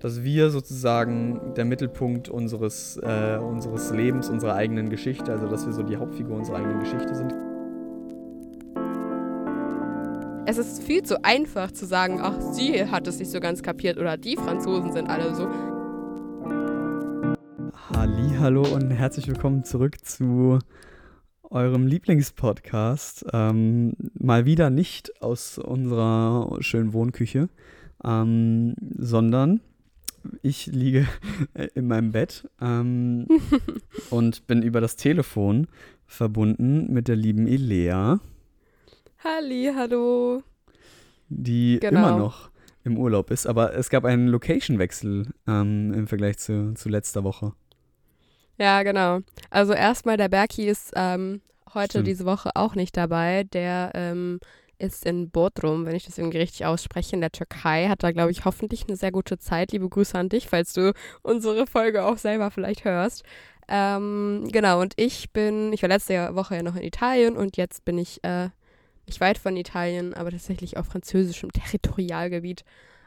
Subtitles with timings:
[0.00, 5.72] dass wir sozusagen der Mittelpunkt unseres, äh, unseres Lebens, unserer eigenen Geschichte, also dass wir
[5.72, 7.34] so die Hauptfigur unserer eigenen Geschichte sind.
[10.48, 13.98] Es ist viel zu einfach zu sagen, ach, sie hat es nicht so ganz kapiert
[13.98, 15.48] oder die Franzosen sind alle so.
[18.38, 20.58] Hallo und herzlich willkommen zurück zu
[21.50, 23.26] eurem Lieblingspodcast.
[23.32, 27.48] Ähm, mal wieder nicht aus unserer schönen Wohnküche,
[28.04, 29.60] ähm, sondern
[30.42, 31.06] ich liege
[31.74, 33.26] in meinem Bett ähm,
[34.10, 35.66] und bin über das Telefon
[36.06, 38.20] verbunden mit der lieben Elea.
[39.22, 40.42] Halli, hallo.
[41.28, 42.08] Die genau.
[42.08, 42.50] immer noch
[42.84, 47.52] im Urlaub ist, aber es gab einen Location-Wechsel ähm, im Vergleich zu, zu letzter Woche.
[48.58, 49.20] Ja, genau.
[49.50, 51.40] Also erstmal, der Berki ist ähm,
[51.74, 52.06] heute Stimmt.
[52.06, 53.44] diese Woche auch nicht dabei.
[53.44, 54.38] Der ähm,
[54.78, 57.88] ist in Bodrum, wenn ich das irgendwie richtig ausspreche, in der Türkei.
[57.88, 59.72] Hat da, glaube ich, hoffentlich eine sehr gute Zeit.
[59.72, 63.24] Liebe Grüße an dich, falls du unsere Folge auch selber vielleicht hörst.
[63.68, 67.84] Ähm, genau, und ich bin, ich war letzte Woche ja noch in Italien und jetzt
[67.84, 68.50] bin ich äh,
[69.06, 72.64] nicht weit von Italien, aber tatsächlich auf französischem Territorialgebiet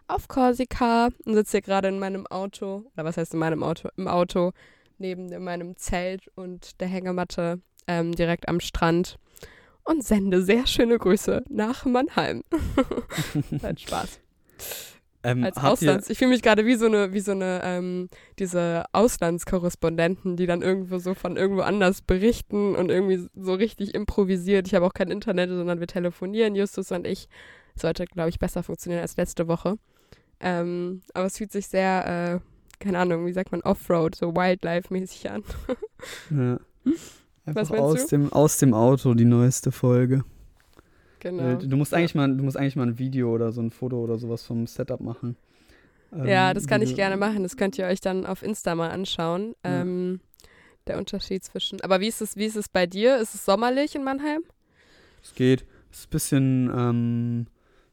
[0.07, 3.89] auf Korsika und sitze hier gerade in meinem Auto, oder was heißt in meinem Auto?
[3.95, 4.51] Im Auto
[4.97, 9.17] neben meinem Zelt und der Hängematte ähm, direkt am Strand
[9.83, 12.43] und sende sehr schöne Grüße nach Mannheim.
[13.63, 14.19] Hat Spaß.
[15.21, 16.09] Ähm, Als Auslands.
[16.09, 20.61] Ich fühle mich gerade wie so eine, wie so eine, ähm, diese Auslandskorrespondenten, die dann
[20.61, 24.67] irgendwo so von irgendwo anders berichten und irgendwie so richtig improvisiert.
[24.67, 27.27] Ich habe auch kein Internet, sondern wir telefonieren, Justus und ich.
[27.75, 29.77] Sollte, glaube ich, besser funktionieren als letzte Woche.
[30.39, 35.29] Ähm, aber es fühlt sich sehr, äh, keine Ahnung, wie sagt man, Offroad, so Wildlife-mäßig
[35.29, 35.43] an.
[36.29, 36.59] ja.
[37.49, 38.07] Einfach aus du?
[38.07, 40.23] dem, aus dem Auto die neueste Folge.
[41.19, 41.55] Genau.
[41.55, 44.17] Du musst eigentlich mal, du musst eigentlich mal ein Video oder so ein Foto oder
[44.17, 45.35] sowas vom Setup machen.
[46.13, 47.43] Ähm, ja, das kann ich gerne machen.
[47.43, 49.53] Das könnt ihr euch dann auf Insta mal anschauen.
[49.65, 49.81] Ja.
[49.81, 50.21] Ähm,
[50.87, 51.81] der Unterschied zwischen.
[51.81, 53.17] Aber wie ist es, wie ist es bei dir?
[53.17, 54.41] Ist es sommerlich in Mannheim?
[55.21, 55.65] Es geht.
[55.91, 57.47] Es ist ein bisschen, ähm,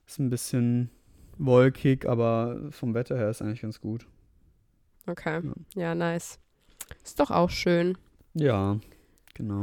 [0.06, 0.90] ist ein bisschen
[1.38, 4.06] wolkig, aber vom Wetter her ist eigentlich ganz gut.
[5.06, 5.40] Okay.
[5.74, 6.38] Ja, ja nice.
[7.04, 7.98] Ist doch auch schön.
[8.34, 8.78] Ja,
[9.36, 9.62] genau.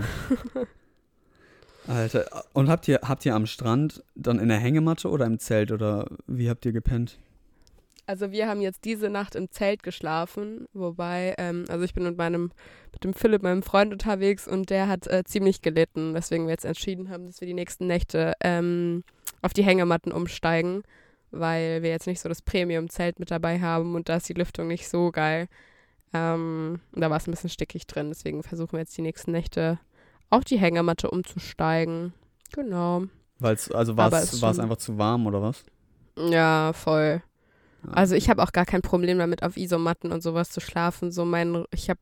[1.87, 5.71] Alter, und habt ihr, habt ihr am Strand dann in der Hängematte oder im Zelt
[5.71, 7.19] oder wie habt ihr gepennt?
[8.05, 12.17] Also wir haben jetzt diese Nacht im Zelt geschlafen, wobei, ähm, also ich bin mit
[12.17, 12.51] meinem,
[12.91, 16.65] mit dem Philipp, meinem Freund unterwegs und der hat äh, ziemlich gelitten, weswegen wir jetzt
[16.65, 19.03] entschieden haben, dass wir die nächsten Nächte ähm,
[19.41, 20.83] auf die Hängematten umsteigen,
[21.31, 24.67] weil wir jetzt nicht so das Premium-Zelt mit dabei haben und da ist die Lüftung
[24.67, 25.47] nicht so geil.
[26.13, 29.79] Ähm, da war es ein bisschen stickig drin, deswegen versuchen wir jetzt die nächsten Nächte
[30.29, 32.13] auf die Hängematte umzusteigen.
[32.53, 33.03] Genau.
[33.39, 35.63] Weil's, also war es einfach zu warm oder was?
[36.17, 37.21] Ja, voll.
[37.91, 41.11] Also ich habe auch gar kein Problem damit, auf Isomatten und sowas zu schlafen.
[41.11, 41.99] So mein, ich habe,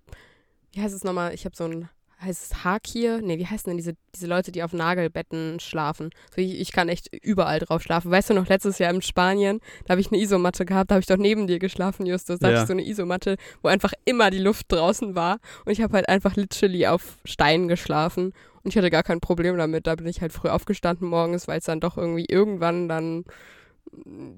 [0.73, 1.33] wie heißt es nochmal?
[1.33, 1.89] Ich habe so ein
[2.21, 3.21] heißt es Hakir?
[3.21, 6.11] Nee, wie heißen denn diese, diese Leute, die auf Nagelbetten schlafen?
[6.35, 8.11] So, ich, ich kann echt überall drauf schlafen.
[8.11, 11.01] Weißt du noch, letztes Jahr in Spanien, da habe ich eine Isomatte gehabt, da habe
[11.01, 12.39] ich doch neben dir geschlafen, Justus.
[12.39, 12.53] Da ja.
[12.53, 15.39] hatte ich so eine Isomatte, wo einfach immer die Luft draußen war.
[15.65, 18.33] Und ich habe halt einfach literally auf Steinen geschlafen.
[18.63, 19.87] Und ich hatte gar kein Problem damit.
[19.87, 23.25] Da bin ich halt früh aufgestanden morgens, weil es dann doch irgendwie irgendwann dann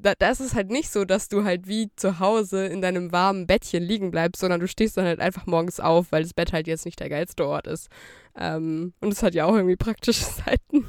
[0.02, 3.12] da, da ist es halt nicht so, dass du halt wie zu Hause in deinem
[3.12, 6.53] warmen Bettchen liegen bleibst, sondern du stehst dann halt einfach morgens auf, weil das Bett
[6.53, 7.90] halt jetzt nicht der geilste Ort ist.
[8.36, 10.88] Ähm, und es hat ja auch irgendwie praktische Seiten.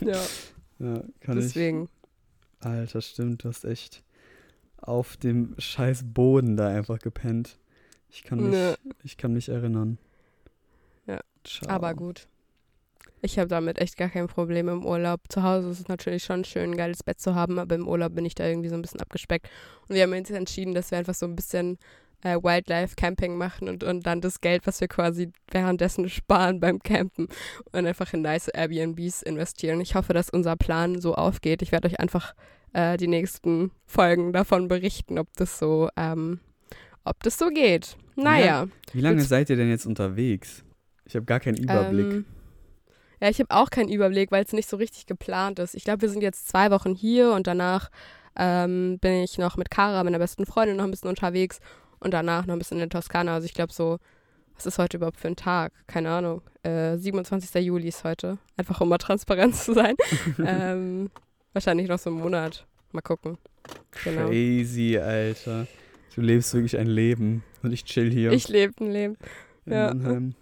[0.04, 0.20] ja.
[0.78, 1.02] ja.
[1.20, 1.84] kann Deswegen.
[1.84, 2.66] Ich.
[2.66, 4.02] Alter, stimmt, du hast echt
[4.76, 7.58] auf dem scheiß Boden da einfach gepennt.
[8.10, 8.76] Ich kann mich, ne.
[9.02, 9.98] ich kann mich erinnern.
[11.06, 11.20] Ja.
[11.44, 11.70] Ciao.
[11.70, 12.28] Aber gut.
[13.20, 15.20] Ich habe damit echt gar kein Problem im Urlaub.
[15.28, 18.14] Zu Hause ist es natürlich schon schön, ein geiles Bett zu haben, aber im Urlaub
[18.14, 19.48] bin ich da irgendwie so ein bisschen abgespeckt.
[19.88, 21.78] Und wir haben uns entschieden, dass wir einfach so ein bisschen
[22.22, 27.28] äh, Wildlife-Camping machen und, und dann das Geld, was wir quasi währenddessen sparen beim Campen
[27.72, 29.80] und einfach in nice Airbnbs investieren.
[29.80, 31.62] Ich hoffe, dass unser Plan so aufgeht.
[31.62, 32.34] Ich werde euch einfach
[32.72, 36.40] äh, die nächsten Folgen davon berichten, ob das so, ähm,
[37.04, 37.96] ob das so geht.
[38.16, 38.44] Naja.
[38.44, 38.68] Ja.
[38.92, 40.64] Wie lange seid ihr denn jetzt unterwegs?
[41.04, 42.06] Ich habe gar keinen Überblick.
[42.06, 42.24] Ähm,
[43.20, 45.74] ja, ich habe auch keinen Überblick, weil es nicht so richtig geplant ist.
[45.74, 47.90] Ich glaube, wir sind jetzt zwei Wochen hier und danach
[48.36, 51.60] ähm, bin ich noch mit Cara, meiner besten Freundin, noch ein bisschen unterwegs
[51.98, 53.34] und danach noch ein bisschen in der Toskana.
[53.34, 53.98] Also ich glaube so,
[54.54, 55.72] was ist heute überhaupt für ein Tag?
[55.86, 56.42] Keine Ahnung.
[56.62, 57.64] Äh, 27.
[57.64, 58.38] Juli ist heute.
[58.56, 59.94] Einfach um mal transparent zu sein.
[60.44, 61.10] ähm,
[61.52, 62.66] wahrscheinlich noch so einen Monat.
[62.92, 63.38] Mal gucken.
[64.04, 64.28] Genau.
[64.28, 65.66] Crazy, Alter.
[66.14, 68.32] Du lebst wirklich ein Leben und ich chill hier.
[68.32, 69.16] Ich lebe ein Leben.
[69.66, 69.94] In ja.
[69.94, 70.34] Mannheim.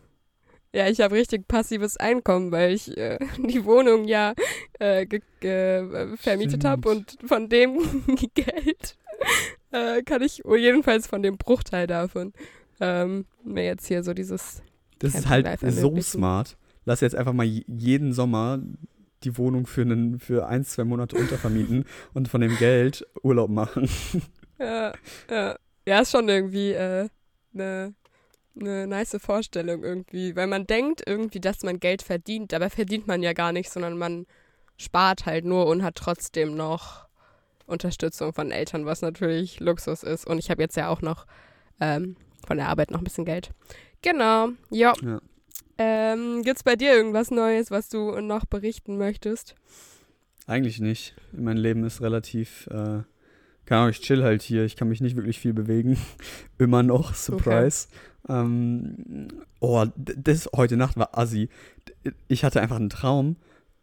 [0.73, 4.35] Ja, ich habe richtig passives Einkommen, weil ich äh, die Wohnung ja
[4.81, 5.07] äh,
[5.41, 7.79] äh vermietet habe und von dem
[8.35, 8.97] Geld
[9.71, 12.33] äh, kann ich jedenfalls von dem Bruchteil davon
[12.81, 14.63] ähm, mir jetzt hier so dieses.
[14.99, 16.57] Das ist halt so smart.
[16.85, 18.61] Lass jetzt einfach mal jeden Sommer
[19.25, 21.85] die Wohnung für, einen, für ein, zwei Monate untervermieten
[22.15, 23.89] und von dem Geld Urlaub machen.
[24.59, 24.93] Ja,
[25.31, 25.57] ja.
[25.89, 27.95] Ja, ist schon irgendwie eine
[28.61, 33.06] äh, ne nice Vorstellung irgendwie, weil man denkt irgendwie, dass man Geld verdient, dabei verdient
[33.06, 34.26] man ja gar nicht, sondern man
[34.76, 37.06] spart halt nur und hat trotzdem noch
[37.67, 40.26] Unterstützung von Eltern, was natürlich Luxus ist.
[40.26, 41.26] Und ich habe jetzt ja auch noch
[41.81, 42.17] ähm,
[42.47, 43.50] von der Arbeit noch ein bisschen Geld.
[44.03, 44.93] Genau, jo.
[45.02, 45.20] ja.
[45.79, 49.55] Ähm, Gibt es bei dir irgendwas Neues, was du noch berichten möchtest?
[50.47, 51.14] Eigentlich nicht.
[51.32, 53.02] Mein Leben ist relativ, äh,
[53.67, 54.64] keine Ahnung, ich chill halt hier.
[54.64, 55.99] Ich kann mich nicht wirklich viel bewegen.
[56.59, 57.88] Immer noch, Surprise.
[57.88, 57.99] Okay.
[58.28, 59.28] Ähm,
[59.61, 61.49] oh, das heute Nacht war assi.
[62.28, 63.37] Ich hatte einfach einen Traum.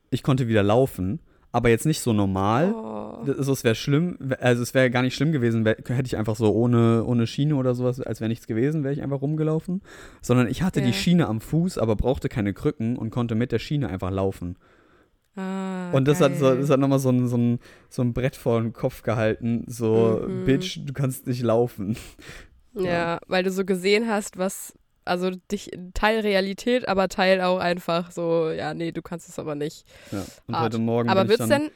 [0.10, 1.20] Ich konnte wieder laufen
[1.54, 2.74] aber jetzt nicht so normal.
[2.74, 3.32] Oh.
[3.32, 6.36] Also es wäre schlimm, also es wäre gar nicht schlimm gewesen, wär, hätte ich einfach
[6.36, 9.82] so ohne, ohne Schiene oder sowas, als wäre nichts gewesen, wäre ich einfach rumgelaufen.
[10.22, 10.90] Sondern ich hatte yeah.
[10.90, 14.58] die Schiene am Fuß, aber brauchte keine Krücken und konnte mit der Schiene einfach laufen.
[15.36, 16.32] Ah, und das geil.
[16.32, 19.04] hat, so, das hat nochmal so ein, so, ein, so ein Brett vor den Kopf
[19.04, 20.46] gehalten, so, mhm.
[20.46, 21.96] Bitch, du kannst nicht laufen.
[22.76, 24.74] Ja, ja, weil du so gesehen hast, was
[25.06, 29.56] also dich Teil Realität, aber Teil auch einfach so, ja, nee, du kannst es aber
[29.56, 29.86] nicht.
[30.12, 30.66] Ja, und Art.
[30.66, 31.10] heute Morgen.
[31.10, 31.72] Aber wird's denn.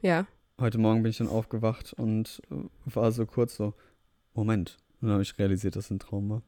[0.00, 0.26] Ja.
[0.60, 2.40] Heute Morgen bin ich dann aufgewacht und
[2.84, 3.74] war so kurz so,
[4.34, 4.78] Moment.
[5.00, 6.42] Und dann habe ich realisiert, dass es ein Traum war.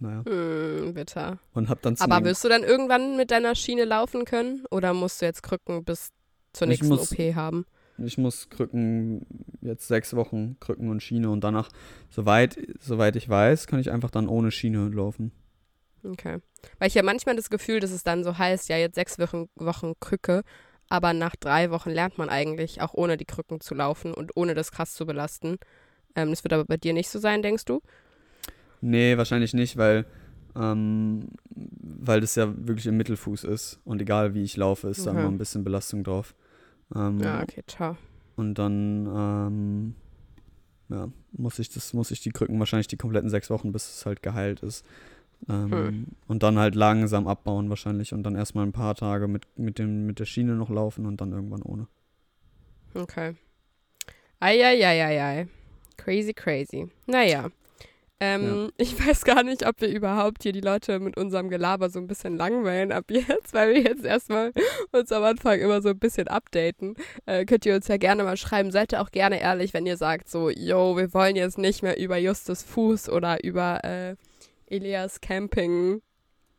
[0.00, 0.24] Naja.
[0.24, 1.38] Hm, bitter.
[1.54, 4.64] Und hab dann Aber wirst du dann irgendwann mit deiner Schiene laufen können?
[4.70, 6.10] Oder musst du jetzt Krücken bis
[6.52, 7.66] zur nächsten muss, OP haben?
[7.98, 9.26] Ich muss Krücken,
[9.60, 11.68] jetzt sechs Wochen Krücken und Schiene und danach,
[12.10, 15.32] soweit, soweit ich weiß, kann ich einfach dann ohne Schiene laufen.
[16.04, 16.38] Okay.
[16.78, 19.48] Weil ich ja manchmal das Gefühl, dass es dann so heißt, ja, jetzt sechs Wochen,
[19.56, 20.42] Wochen Krücke,
[20.88, 24.54] aber nach drei Wochen lernt man eigentlich auch ohne die Krücken zu laufen und ohne
[24.54, 25.58] das krass zu belasten.
[26.14, 27.80] Ähm, das wird aber bei dir nicht so sein, denkst du?
[28.80, 30.06] Nee, wahrscheinlich nicht, weil,
[30.56, 35.14] ähm, weil das ja wirklich im Mittelfuß ist und egal wie ich laufe, ist okay.
[35.14, 36.34] da immer ein bisschen Belastung drauf.
[36.94, 37.96] Ähm, ja, okay, ciao.
[38.36, 39.94] Und dann ähm,
[40.88, 44.06] ja, muss ich das, muss ich die Krücken wahrscheinlich die kompletten sechs Wochen, bis es
[44.06, 44.84] halt geheilt ist.
[45.48, 46.06] Ähm, hm.
[46.26, 50.06] Und dann halt langsam abbauen wahrscheinlich und dann erstmal ein paar Tage mit, mit, dem,
[50.06, 51.86] mit der Schiene noch laufen und dann irgendwann ohne.
[52.94, 53.34] Okay.
[54.40, 55.46] Eieieiei.
[55.96, 56.88] Crazy, crazy.
[57.06, 57.50] Naja.
[58.20, 58.68] Ähm, ja.
[58.78, 62.06] Ich weiß gar nicht, ob wir überhaupt hier die Leute mit unserem Gelaber so ein
[62.06, 64.52] bisschen langweilen ab jetzt, weil wir jetzt erstmal
[64.92, 66.96] uns am Anfang immer so ein bisschen updaten.
[67.26, 68.70] Äh, könnt ihr uns ja gerne mal schreiben.
[68.70, 71.98] Seid ihr auch gerne ehrlich, wenn ihr sagt so, yo, wir wollen jetzt nicht mehr
[71.98, 74.16] über Justus Fuß oder über äh,
[74.66, 76.02] Elias Camping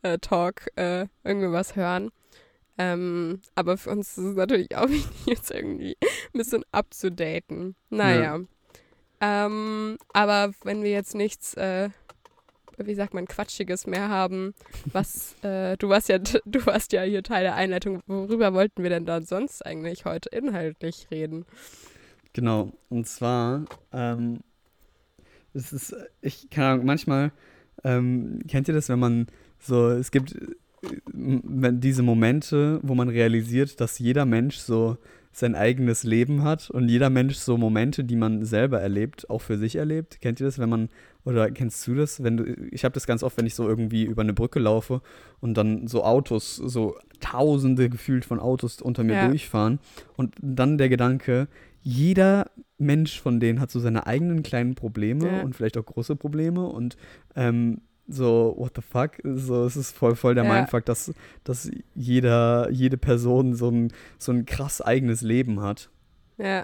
[0.01, 2.09] äh, Talk äh, irgendwie was hören.
[2.77, 7.75] Ähm, aber für uns ist es natürlich auch wichtig, jetzt irgendwie ein bisschen abzudaten.
[7.89, 8.37] Naja.
[8.37, 8.39] Ja.
[9.21, 11.89] Ähm, aber wenn wir jetzt nichts, äh,
[12.77, 14.53] wie sagt man, Quatschiges mehr haben,
[14.85, 18.89] was, äh, du warst ja, du warst ja hier Teil der Einleitung, worüber wollten wir
[18.89, 21.45] denn dann sonst eigentlich heute inhaltlich reden?
[22.33, 24.39] Genau, und zwar, ähm,
[25.53, 27.31] es ist, ich keine Ahnung, manchmal,
[27.83, 29.27] ähm, kennt ihr das, wenn man
[29.59, 34.97] so, es gibt äh, diese Momente, wo man realisiert, dass jeder Mensch so
[35.39, 39.57] sein eigenes Leben hat und jeder Mensch so Momente, die man selber erlebt, auch für
[39.57, 40.21] sich erlebt.
[40.21, 40.89] Kennt ihr das, wenn man,
[41.23, 44.03] oder kennst du das, wenn du, ich habe das ganz oft, wenn ich so irgendwie
[44.03, 45.01] über eine Brücke laufe
[45.39, 49.27] und dann so Autos, so tausende gefühlt von Autos unter mir ja.
[49.27, 49.79] durchfahren
[50.15, 51.47] und dann der Gedanke,
[51.81, 55.41] jeder Mensch von denen hat so seine eigenen kleinen Probleme ja.
[55.41, 56.97] und vielleicht auch große Probleme und
[57.35, 59.17] ähm, so, what the fuck?
[59.23, 60.53] So, es ist voll, voll der ja.
[60.53, 61.13] Mindfuck, dass,
[61.43, 65.89] dass jeder, jede Person so ein, so ein krass eigenes Leben hat.
[66.37, 66.63] Ja.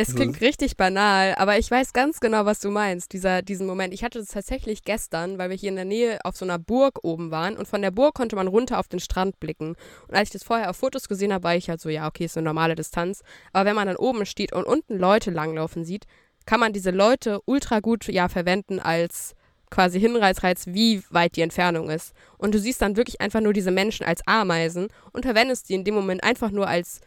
[0.00, 3.66] Es klingt also, richtig banal, aber ich weiß ganz genau, was du meinst, dieser, diesen
[3.66, 3.92] Moment.
[3.92, 7.00] Ich hatte das tatsächlich gestern, weil wir hier in der Nähe auf so einer Burg
[7.02, 9.74] oben waren und von der Burg konnte man runter auf den Strand blicken.
[10.06, 12.26] Und als ich das vorher auf Fotos gesehen habe, war ich halt so, ja, okay,
[12.26, 13.22] ist eine normale Distanz.
[13.52, 16.04] Aber wenn man dann oben steht und unten Leute langlaufen sieht,
[16.46, 19.34] kann man diese Leute ultra gut ja verwenden als
[19.70, 22.14] quasi Hinreißreiz, wie weit die Entfernung ist.
[22.36, 25.84] Und du siehst dann wirklich einfach nur diese Menschen als Ameisen und verwendest die in
[25.84, 27.00] dem Moment einfach nur als,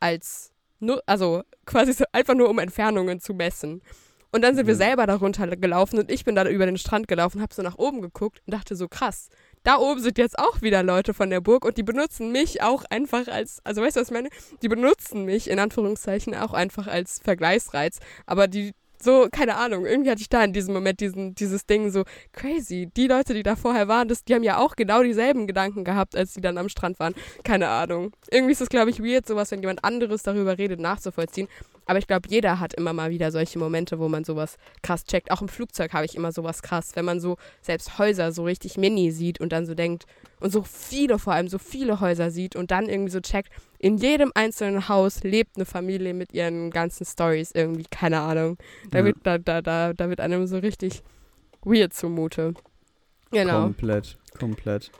[0.00, 0.52] als,
[1.06, 3.82] also quasi so einfach nur um Entfernungen zu messen.
[4.32, 7.42] Und dann sind wir selber darunter gelaufen und ich bin da über den Strand gelaufen,
[7.42, 9.28] hab so nach oben geguckt und dachte so, krass,
[9.64, 12.84] da oben sind jetzt auch wieder Leute von der Burg und die benutzen mich auch
[12.90, 14.28] einfach als, also weißt du, was ich meine?
[14.62, 20.10] Die benutzen mich in Anführungszeichen auch einfach als Vergleichsreiz, aber die so, keine Ahnung, irgendwie
[20.10, 22.90] hatte ich da in diesem Moment diesen, dieses Ding so, crazy.
[22.96, 26.16] Die Leute, die da vorher waren, das, die haben ja auch genau dieselben Gedanken gehabt,
[26.16, 27.14] als die dann am Strand waren.
[27.42, 28.12] Keine Ahnung.
[28.30, 31.48] Irgendwie ist es, glaube ich, weird, sowas, wenn jemand anderes darüber redet, nachzuvollziehen.
[31.86, 35.30] Aber ich glaube, jeder hat immer mal wieder solche Momente, wo man sowas krass checkt.
[35.32, 38.76] Auch im Flugzeug habe ich immer sowas krass, wenn man so selbst Häuser so richtig
[38.76, 40.04] mini sieht und dann so denkt
[40.38, 43.50] und so viele, vor allem so viele Häuser sieht und dann irgendwie so checkt,
[43.82, 48.58] in jedem einzelnen Haus lebt eine Familie mit ihren ganzen Stories irgendwie, keine Ahnung.
[48.90, 49.04] Da, ja.
[49.06, 51.02] wird, da, da, da, da wird einem so richtig
[51.62, 52.52] weird zumute.
[53.30, 53.62] Genau.
[53.62, 54.90] Komplett, komplett.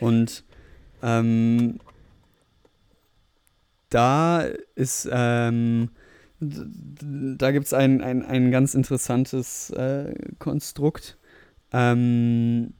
[0.00, 0.44] Und
[1.02, 1.80] ähm,
[3.88, 4.42] da
[4.74, 5.88] ist, ähm,
[6.38, 11.16] da gibt es ein, ein, ein ganz interessantes äh, Konstrukt
[11.72, 12.74] ähm,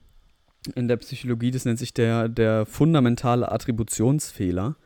[0.75, 4.77] in der Psychologie, das nennt sich der, der fundamentale Attributionsfehler.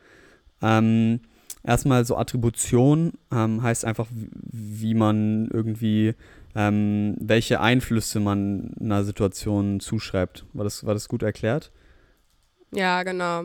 [0.63, 1.19] Ähm,
[1.63, 6.15] erstmal so Attribution ähm, heißt einfach, wie man irgendwie,
[6.55, 10.45] ähm, welche Einflüsse man einer Situation zuschreibt.
[10.53, 11.71] War das, war das gut erklärt?
[12.71, 13.43] Ja, genau.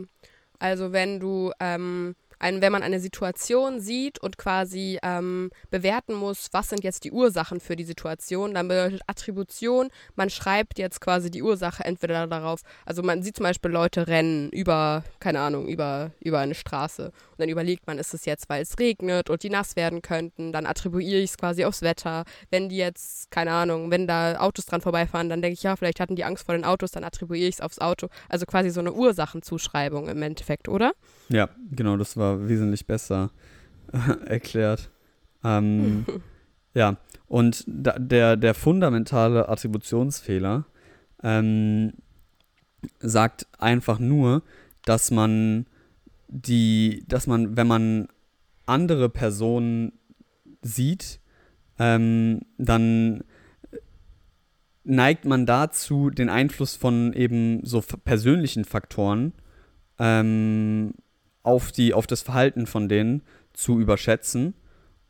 [0.59, 6.49] Also wenn du ähm, ein, wenn man eine Situation sieht und quasi ähm, bewerten muss,
[6.53, 11.31] was sind jetzt die Ursachen für die Situation, dann bedeutet Attribution, man schreibt jetzt quasi
[11.31, 16.13] die Ursache entweder darauf, also man sieht zum Beispiel Leute rennen über, keine Ahnung, über,
[16.21, 19.51] über eine Straße und dann überlegt man, ist es jetzt, weil es regnet und die
[19.51, 22.25] nass werden könnten, dann attribuiere ich es quasi aufs Wetter.
[22.51, 26.01] Wenn die jetzt, keine Ahnung, wenn da Autos dran vorbeifahren, dann denke ich, ja, vielleicht
[26.01, 28.09] hatten die Angst vor den Autos, dann attribuiere ich es aufs Auto.
[28.29, 30.93] Also quasi so eine Ursachenzuschreibung im Endeffekt, oder?
[31.29, 33.31] Ja, genau, das war wesentlich besser
[34.27, 34.91] erklärt.
[35.45, 36.07] Ähm,
[36.75, 40.67] ja, und da, der, der fundamentale Attributionsfehler
[41.23, 41.93] ähm,
[43.01, 44.43] sagt einfach nur,
[44.85, 45.67] dass man
[46.29, 48.09] die, dass man, wenn man
[48.67, 49.93] andere Personen
[50.63, 51.21] sieht,
[51.79, 53.25] ähm, dann
[54.85, 59.33] neigt man dazu, den Einfluss von eben so persönlichen Faktoren
[59.99, 60.95] ähm,
[61.49, 63.23] auf, die, auf das Verhalten von denen
[63.55, 64.53] zu überschätzen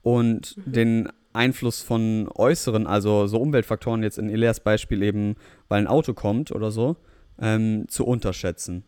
[0.02, 0.72] und mhm.
[0.72, 5.34] den Einfluss von äußeren, also so Umweltfaktoren, jetzt in Elias Beispiel eben,
[5.66, 6.96] weil ein Auto kommt oder so,
[7.40, 8.84] ähm, zu unterschätzen.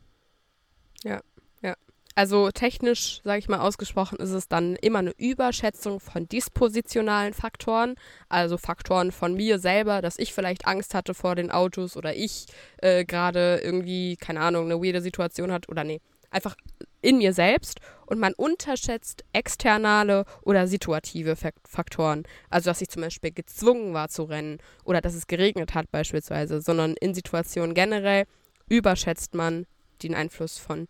[1.03, 1.21] Ja,
[1.61, 1.75] ja.
[2.15, 7.97] Also technisch, sage ich mal ausgesprochen, ist es dann immer eine Überschätzung von dispositionalen Faktoren,
[8.29, 12.47] also Faktoren von mir selber, dass ich vielleicht Angst hatte vor den Autos oder ich
[12.79, 16.57] äh, gerade irgendwie, keine Ahnung, eine weirde Situation hat oder nee, einfach
[17.03, 22.25] in mir selbst und man unterschätzt externe oder situative Faktoren.
[22.49, 26.61] Also, dass ich zum Beispiel gezwungen war zu rennen oder dass es geregnet hat beispielsweise,
[26.61, 28.25] sondern in Situationen generell
[28.69, 29.67] überschätzt man
[30.03, 30.89] den Einfluss von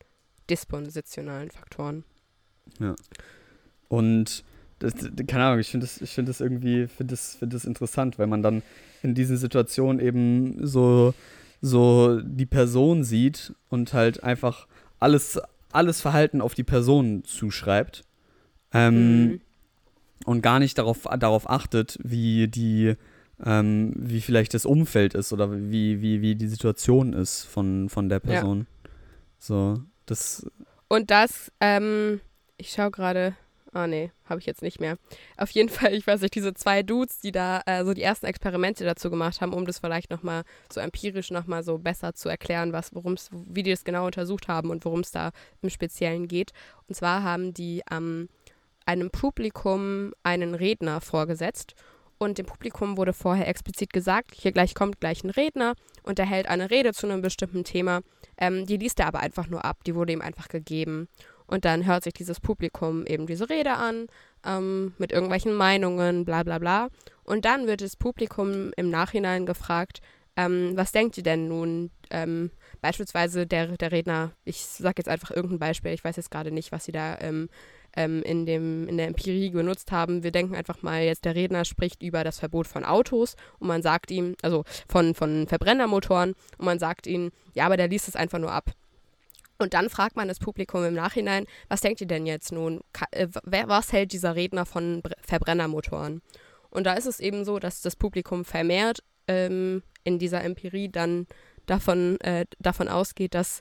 [0.49, 2.05] dispositionalen Faktoren.
[2.79, 2.95] Ja.
[3.88, 4.45] Und
[4.79, 4.95] das,
[5.26, 8.43] keine Ahnung, ich finde das, find das irgendwie find das, find das interessant, weil man
[8.43, 8.62] dann
[9.02, 11.14] in diesen Situationen eben so,
[11.61, 14.67] so die Person sieht und halt einfach
[14.99, 15.38] alles,
[15.73, 18.05] alles Verhalten auf die Person zuschreibt.
[18.73, 19.41] Ähm, mhm.
[20.27, 22.95] Und gar nicht darauf, darauf achtet, wie die,
[23.43, 28.09] ähm, wie vielleicht das Umfeld ist oder wie, wie, wie die Situation ist von, von
[28.09, 28.59] der Person.
[28.59, 28.91] Ja.
[29.39, 30.47] So, das.
[30.89, 32.21] Und das, ähm,
[32.59, 33.35] ich schaue gerade,
[33.73, 34.97] Ah, nee, habe ich jetzt nicht mehr.
[35.37, 38.27] Auf jeden Fall, ich weiß nicht, diese zwei Dudes, die da äh, so die ersten
[38.27, 42.73] Experimente dazu gemacht haben, um das vielleicht nochmal so empirisch nochmal so besser zu erklären,
[42.73, 45.31] was, worum's, wie die das genau untersucht haben und worum es da
[45.62, 46.53] im Speziellen geht.
[46.89, 48.29] Und zwar haben die ähm,
[48.87, 51.75] einem Publikum einen Redner vorgesetzt
[52.23, 56.27] und dem Publikum wurde vorher explizit gesagt, hier gleich kommt gleich ein Redner und er
[56.27, 58.00] hält eine Rede zu einem bestimmten Thema.
[58.37, 61.09] Ähm, die liest er aber einfach nur ab, die wurde ihm einfach gegeben.
[61.50, 64.07] Und dann hört sich dieses Publikum eben diese Rede an,
[64.47, 66.88] ähm, mit irgendwelchen Meinungen, bla bla bla.
[67.25, 70.00] Und dann wird das Publikum im Nachhinein gefragt,
[70.37, 71.90] ähm, was denkt ihr denn nun?
[72.11, 76.52] Ähm, beispielsweise der, der Redner, ich sage jetzt einfach irgendein Beispiel, ich weiß jetzt gerade
[76.52, 77.49] nicht, was sie da ähm,
[77.97, 80.23] ähm, in, dem, in der Empirie benutzt haben.
[80.23, 83.83] Wir denken einfach mal jetzt, der Redner spricht über das Verbot von Autos und man
[83.83, 88.14] sagt ihm, also von, von Verbrennermotoren und man sagt ihm, ja, aber der liest es
[88.14, 88.71] einfach nur ab.
[89.61, 92.81] Und dann fragt man das Publikum im Nachhinein, was denkt ihr denn jetzt nun?
[93.11, 96.23] Äh, was hält dieser Redner von Verbrennermotoren?
[96.71, 101.26] Und da ist es eben so, dass das Publikum vermehrt ähm, in dieser Empirie dann
[101.67, 103.61] davon, äh, davon ausgeht, dass,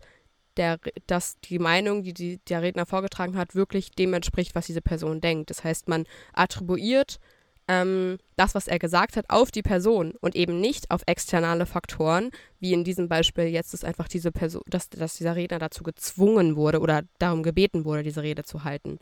[0.56, 4.82] der, dass die Meinung, die, die der Redner vorgetragen hat, wirklich dem entspricht, was diese
[4.82, 5.50] Person denkt.
[5.50, 7.20] Das heißt, man attribuiert
[7.70, 12.32] ähm, das, was er gesagt hat, auf die Person und eben nicht auf externe Faktoren,
[12.60, 16.56] wie in diesem Beispiel jetzt ist einfach diese Person, dass, dass dieser Redner dazu gezwungen
[16.56, 18.98] wurde oder darum gebeten wurde, diese Rede zu halten.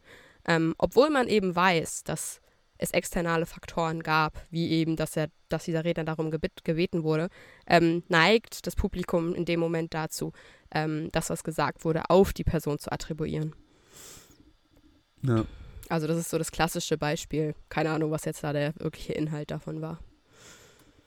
[0.46, 2.42] Ähm, obwohl man eben weiß, dass
[2.78, 7.30] es externe Faktoren gab, wie eben, dass er, dass dieser Redner darum gebeten wurde,
[7.68, 10.34] ähm, neigt das Publikum in dem Moment dazu,
[10.72, 13.56] ähm, das, was gesagt wurde, auf die Person zu attribuieren.
[15.24, 15.46] Ja.
[15.90, 17.56] Also das ist so das klassische Beispiel.
[17.70, 20.00] Keine Ahnung, was jetzt da der wirkliche Inhalt davon war.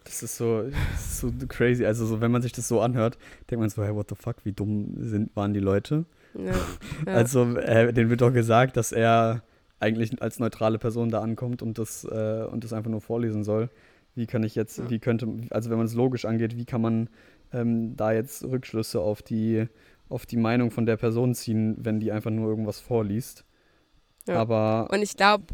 [0.04, 1.84] Das ist so, das ist so crazy.
[1.84, 3.18] Also so, wenn man sich das so anhört,
[3.50, 6.04] denkt man so, hey, what the fuck, wie dumm sind, waren die Leute?
[6.34, 6.52] Ja,
[7.06, 7.12] ja.
[7.12, 9.42] Also, äh, denen wird doch gesagt, dass er
[9.78, 13.70] eigentlich als neutrale Person da ankommt und das, äh, und das einfach nur vorlesen soll.
[14.14, 14.90] Wie kann ich jetzt, ja.
[14.90, 17.08] wie könnte, also wenn man es logisch angeht, wie kann man
[17.52, 19.66] ähm, da jetzt Rückschlüsse auf die,
[20.08, 23.44] auf die Meinung von der Person ziehen, wenn die einfach nur irgendwas vorliest?
[24.30, 24.40] Ja.
[24.40, 24.88] Aber.
[24.90, 25.44] Und ich glaube,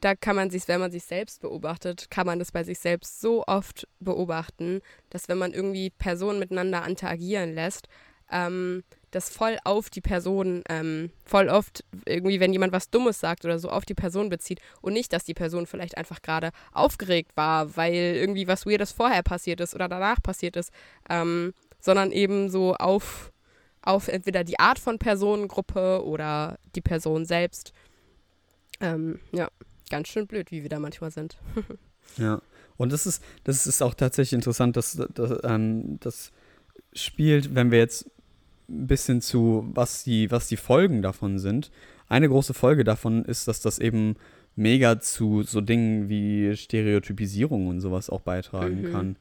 [0.00, 3.20] da kann man sich, wenn man sich selbst beobachtet, kann man das bei sich selbst
[3.20, 7.88] so oft beobachten, dass wenn man irgendwie Personen miteinander interagieren lässt,
[8.30, 13.44] ähm, das voll auf die Person, ähm, voll oft irgendwie, wenn jemand was Dummes sagt
[13.44, 17.32] oder so, auf die Person bezieht und nicht, dass die Person vielleicht einfach gerade aufgeregt
[17.36, 20.70] war, weil irgendwie was Weirdes vorher passiert ist oder danach passiert ist,
[21.08, 23.32] ähm, sondern eben so auf,
[23.80, 27.72] auf entweder die Art von Personengruppe oder die Person selbst.
[28.80, 29.48] Ähm, ja,
[29.90, 31.38] ganz schön blöd, wie wir da manchmal sind.
[32.16, 32.40] ja,
[32.76, 36.32] und das ist, das ist auch tatsächlich interessant, dass, dass ähm, das
[36.92, 38.10] spielt, wenn wir jetzt
[38.68, 41.70] ein bisschen zu, was die, was die Folgen davon sind.
[42.08, 44.16] Eine große Folge davon ist, dass das eben
[44.56, 48.92] mega zu so Dingen wie Stereotypisierung und sowas auch beitragen mhm.
[48.92, 49.16] kann.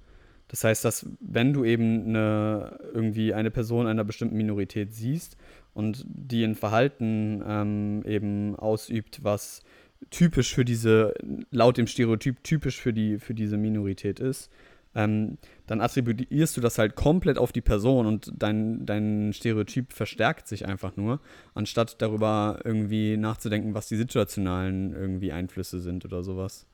[0.48, 5.38] Das heißt, dass wenn du eben eine, irgendwie eine Person einer bestimmten Minorität siehst
[5.74, 9.64] und die ein Verhalten ähm, eben ausübt, was
[10.12, 11.14] typisch für diese,
[11.52, 14.52] laut dem Stereotyp typisch für die, für diese Minorität ist,
[14.96, 15.38] ähm,
[15.68, 20.66] dann attribuierst du das halt komplett auf die Person und dein, dein Stereotyp verstärkt sich
[20.66, 21.20] einfach nur,
[21.54, 26.66] anstatt darüber irgendwie nachzudenken, was die situationalen irgendwie Einflüsse sind oder sowas.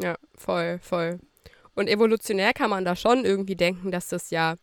[0.00, 1.18] Ja, voll, voll.
[1.78, 4.56] Und evolutionär kann man da schon irgendwie denken, dass das ja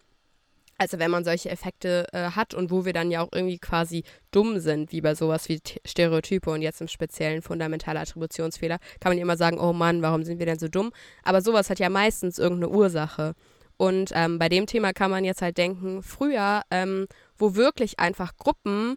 [0.77, 4.03] also wenn man solche Effekte äh, hat und wo wir dann ja auch irgendwie quasi
[4.31, 9.17] dumm sind, wie bei sowas wie Stereotype und jetzt im speziellen fundamentale Attributionsfehler, kann man
[9.17, 10.91] immer sagen, oh Mann, warum sind wir denn so dumm?
[11.23, 13.35] Aber sowas hat ja meistens irgendeine Ursache.
[13.77, 18.35] Und ähm, bei dem Thema kann man jetzt halt denken, früher, ähm, wo wirklich einfach
[18.35, 18.95] Gruppen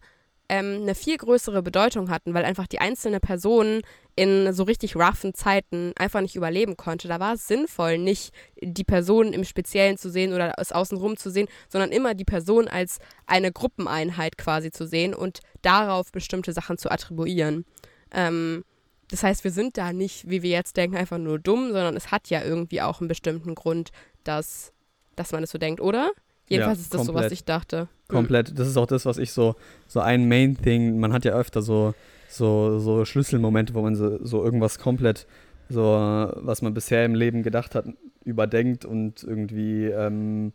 [0.49, 3.83] ähm, eine viel größere Bedeutung hatten, weil einfach die einzelne Person
[4.17, 7.07] in so richtig roughen Zeiten einfach nicht überleben konnte.
[7.07, 11.31] Da war es sinnvoll, nicht die Person im Speziellen zu sehen oder es außenrum zu
[11.31, 16.79] sehen, sondern immer die Person als eine Gruppeneinheit quasi zu sehen und darauf bestimmte Sachen
[16.79, 17.65] zu attribuieren.
[18.11, 18.65] Ähm,
[19.11, 22.11] das heißt, wir sind da nicht, wie wir jetzt denken, einfach nur dumm, sondern es
[22.11, 23.91] hat ja irgendwie auch einen bestimmten Grund,
[24.25, 24.73] dass,
[25.17, 26.11] dass man es so denkt, oder?
[26.49, 27.17] Jedenfalls ja, ist das komplett.
[27.17, 27.89] so, was ich dachte.
[28.09, 28.59] Komplett.
[28.59, 29.55] Das ist auch das, was ich so,
[29.87, 31.95] so ein Main-Thing, man hat ja öfter so,
[32.29, 35.27] so, so Schlüsselmomente, wo man so, so irgendwas komplett,
[35.69, 37.85] so, was man bisher im Leben gedacht hat,
[38.25, 40.53] überdenkt und irgendwie, ähm,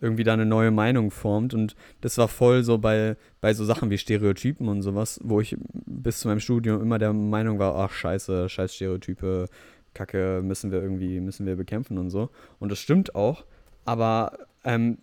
[0.00, 1.52] irgendwie da eine neue Meinung formt.
[1.52, 5.56] Und das war voll so bei, bei so Sachen wie Stereotypen und sowas, wo ich
[5.84, 9.46] bis zu meinem Studium immer der Meinung war, ach scheiße, scheiß Stereotype,
[9.92, 12.30] Kacke, müssen wir irgendwie, müssen wir bekämpfen und so.
[12.58, 13.44] Und das stimmt auch,
[13.84, 14.98] aber ähm,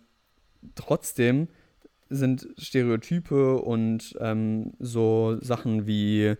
[0.74, 1.48] trotzdem
[2.08, 6.34] sind Stereotype und ähm, so Sachen wie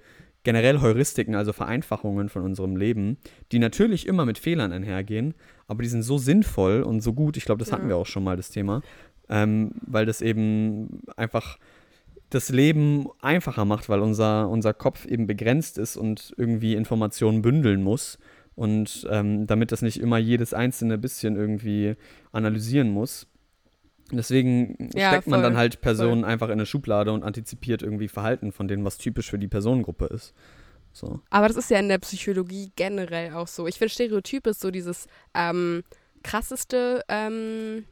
[0.44, 3.16] generell Heuristiken, also Vereinfachungen von unserem Leben,
[3.50, 5.35] die natürlich immer mit Fehlern einhergehen,
[5.66, 7.74] aber die sind so sinnvoll und so gut, ich glaube, das ja.
[7.74, 8.83] hatten wir auch schon mal das Thema,
[9.29, 11.59] ähm, weil das eben einfach
[12.31, 17.83] das Leben einfacher macht, weil unser, unser Kopf eben begrenzt ist und irgendwie Informationen bündeln
[17.83, 18.18] muss.
[18.55, 21.94] Und ähm, damit das nicht immer jedes einzelne bisschen irgendwie
[22.33, 23.26] analysieren muss,
[24.12, 26.31] Deswegen ja, steckt man dann halt Personen voll.
[26.31, 30.07] einfach in eine Schublade und antizipiert irgendwie Verhalten von denen, was typisch für die Personengruppe
[30.07, 30.33] ist.
[30.92, 31.21] So.
[31.29, 33.66] Aber das ist ja in der Psychologie generell auch so.
[33.66, 35.83] Ich finde, Stereotyp ist so dieses ähm,
[36.23, 37.85] krasseste ähm,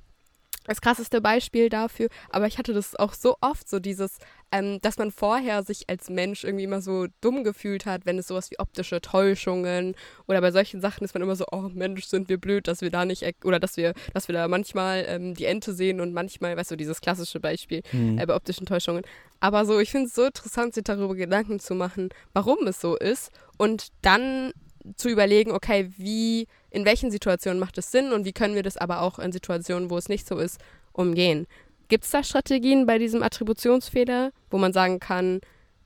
[0.66, 2.08] das krasseste Beispiel dafür.
[2.30, 4.18] Aber ich hatte das auch so oft, so dieses,
[4.54, 8.28] ähm, dass man vorher sich als Mensch irgendwie immer so dumm gefühlt hat, wenn es
[8.28, 9.96] sowas wie optische Täuschungen
[10.28, 12.90] oder bei solchen Sachen ist man immer so, oh Mensch, sind wir blöd, dass wir
[12.90, 16.56] da nicht, oder dass wir, dass wir da manchmal ähm, die Ente sehen und manchmal,
[16.56, 18.16] weißt du, dieses klassische Beispiel mhm.
[18.16, 19.02] äh, bei optischen Täuschungen.
[19.40, 22.96] Aber so, ich finde es so interessant, sich darüber Gedanken zu machen, warum es so
[22.96, 24.52] ist und dann
[24.94, 28.76] zu überlegen, okay, wie, in welchen Situationen macht es Sinn und wie können wir das
[28.76, 30.60] aber auch in Situationen, wo es nicht so ist,
[30.92, 31.48] umgehen.
[31.94, 35.40] Gibt es da Strategien bei diesem Attributionsfehler, wo man sagen kann,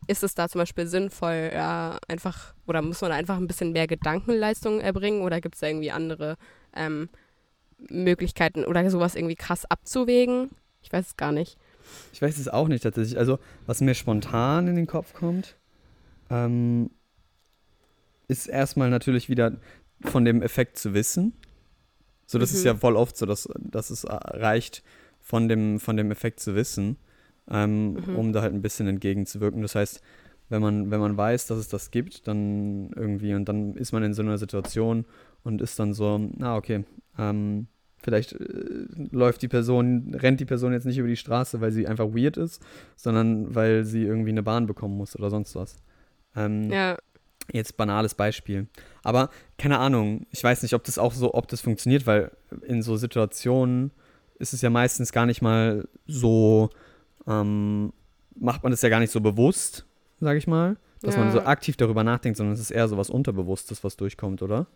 [0.07, 3.87] ist es da zum Beispiel sinnvoll, ja, einfach, oder muss man einfach ein bisschen mehr
[3.87, 6.39] Gedankenleistung erbringen oder gibt es da irgendwie andere
[6.75, 7.11] ähm,
[7.91, 10.49] Möglichkeiten oder sowas irgendwie krass abzuwägen?
[10.83, 11.59] Ich weiß es gar nicht.
[12.15, 13.19] Ich weiß es auch nicht tatsächlich.
[13.19, 15.57] Also, was mir spontan in den Kopf kommt,
[16.31, 16.89] ähm,
[18.29, 19.59] ist erstmal natürlich wieder
[20.01, 21.35] von dem Effekt zu wissen.
[22.25, 22.57] So, das mhm.
[22.57, 24.83] ist ja voll oft so, dass, dass es reicht,
[25.29, 26.97] von dem, von dem Effekt zu wissen,
[27.51, 28.17] ähm, mhm.
[28.17, 29.61] um da halt ein bisschen entgegenzuwirken.
[29.61, 30.01] Das heißt,
[30.49, 34.03] wenn man, wenn man weiß, dass es das gibt, dann irgendwie und dann ist man
[34.03, 35.05] in so einer Situation
[35.45, 36.85] und ist dann so, na okay,
[37.19, 37.67] ähm,
[37.99, 41.87] vielleicht äh, läuft die Person, rennt die Person jetzt nicht über die Straße, weil sie
[41.87, 42.65] einfach weird ist,
[42.97, 45.77] sondern weil sie irgendwie eine Bahn bekommen muss oder sonst was.
[46.37, 46.97] Ähm, Ja,
[47.51, 48.67] Jetzt banales Beispiel.
[49.03, 52.31] Aber keine Ahnung, ich weiß nicht, ob das auch so, ob das funktioniert, weil
[52.67, 53.91] in so Situationen
[54.39, 56.71] ist es ja meistens gar nicht mal so,
[57.27, 57.93] ähm,
[58.37, 59.87] macht man das ja gar nicht so bewusst,
[60.21, 61.33] sag ich mal, dass man Ja.
[61.33, 64.67] so aktiv darüber nachdenkt, sondern es ist eher so was Unterbewusstes, was durchkommt, oder?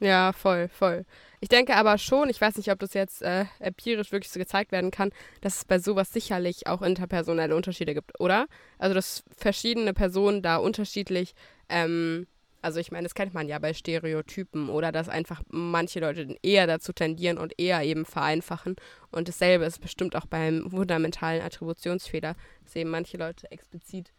[0.00, 1.04] Ja, voll, voll.
[1.40, 4.72] Ich denke aber schon, ich weiß nicht, ob das jetzt äh, empirisch wirklich so gezeigt
[4.72, 5.10] werden kann,
[5.40, 8.46] dass es bei sowas sicherlich auch interpersonelle Unterschiede gibt, oder?
[8.78, 11.34] Also, dass verschiedene Personen da unterschiedlich,
[11.68, 12.26] ähm,
[12.64, 16.66] also ich meine, das kennt man ja bei Stereotypen, oder dass einfach manche Leute eher
[16.66, 18.76] dazu tendieren und eher eben vereinfachen.
[19.10, 24.12] Und dasselbe ist bestimmt auch beim fundamentalen Attributionsfehler, dass eben manche Leute explizit.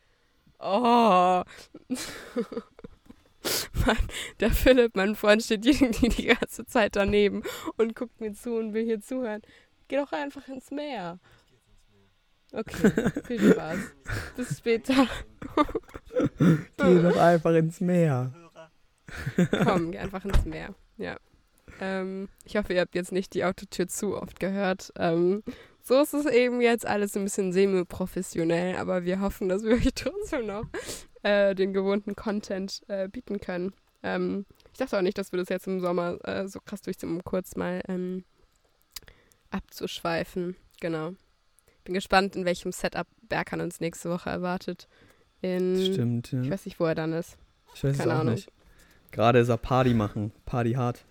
[0.60, 1.42] Oh.
[3.86, 3.98] Mann,
[4.40, 7.42] der Philipp, mein Freund, steht irgendwie die ganze Zeit daneben
[7.78, 9.42] und guckt mir zu und will hier zuhören.
[9.88, 11.20] Geh doch einfach ins Meer.
[12.56, 13.80] Okay, viel Spaß.
[14.38, 15.08] Bis später.
[16.40, 18.34] Geh doch einfach ins Meer.
[19.64, 20.74] Komm, geh einfach ins Meer.
[20.98, 21.18] Ja.
[21.82, 24.94] Ähm, ich hoffe, ihr habt jetzt nicht die Autotür zu oft gehört.
[24.98, 25.44] Ähm,
[25.82, 29.90] so ist es eben jetzt alles ein bisschen semi-professionell, aber wir hoffen, dass wir euch
[29.96, 30.66] trotzdem noch
[31.24, 33.74] äh, den gewohnten Content äh, bieten können.
[34.02, 37.10] Ähm, ich dachte auch nicht, dass wir das jetzt im Sommer äh, so krass durchziehen,
[37.10, 38.24] um kurz mal ähm,
[39.52, 40.56] abzuschweifen.
[40.80, 41.14] Genau.
[41.86, 44.88] Bin gespannt, in welchem Setup Berkan uns nächste Woche erwartet.
[45.42, 46.42] In, Stimmt, ja.
[46.42, 47.38] Ich weiß nicht, wo er dann ist.
[47.76, 48.34] Ich weiß es keine auch Ahnung.
[48.34, 48.52] nicht.
[49.12, 50.32] Gerade ist er Party machen.
[50.46, 51.06] Party hart.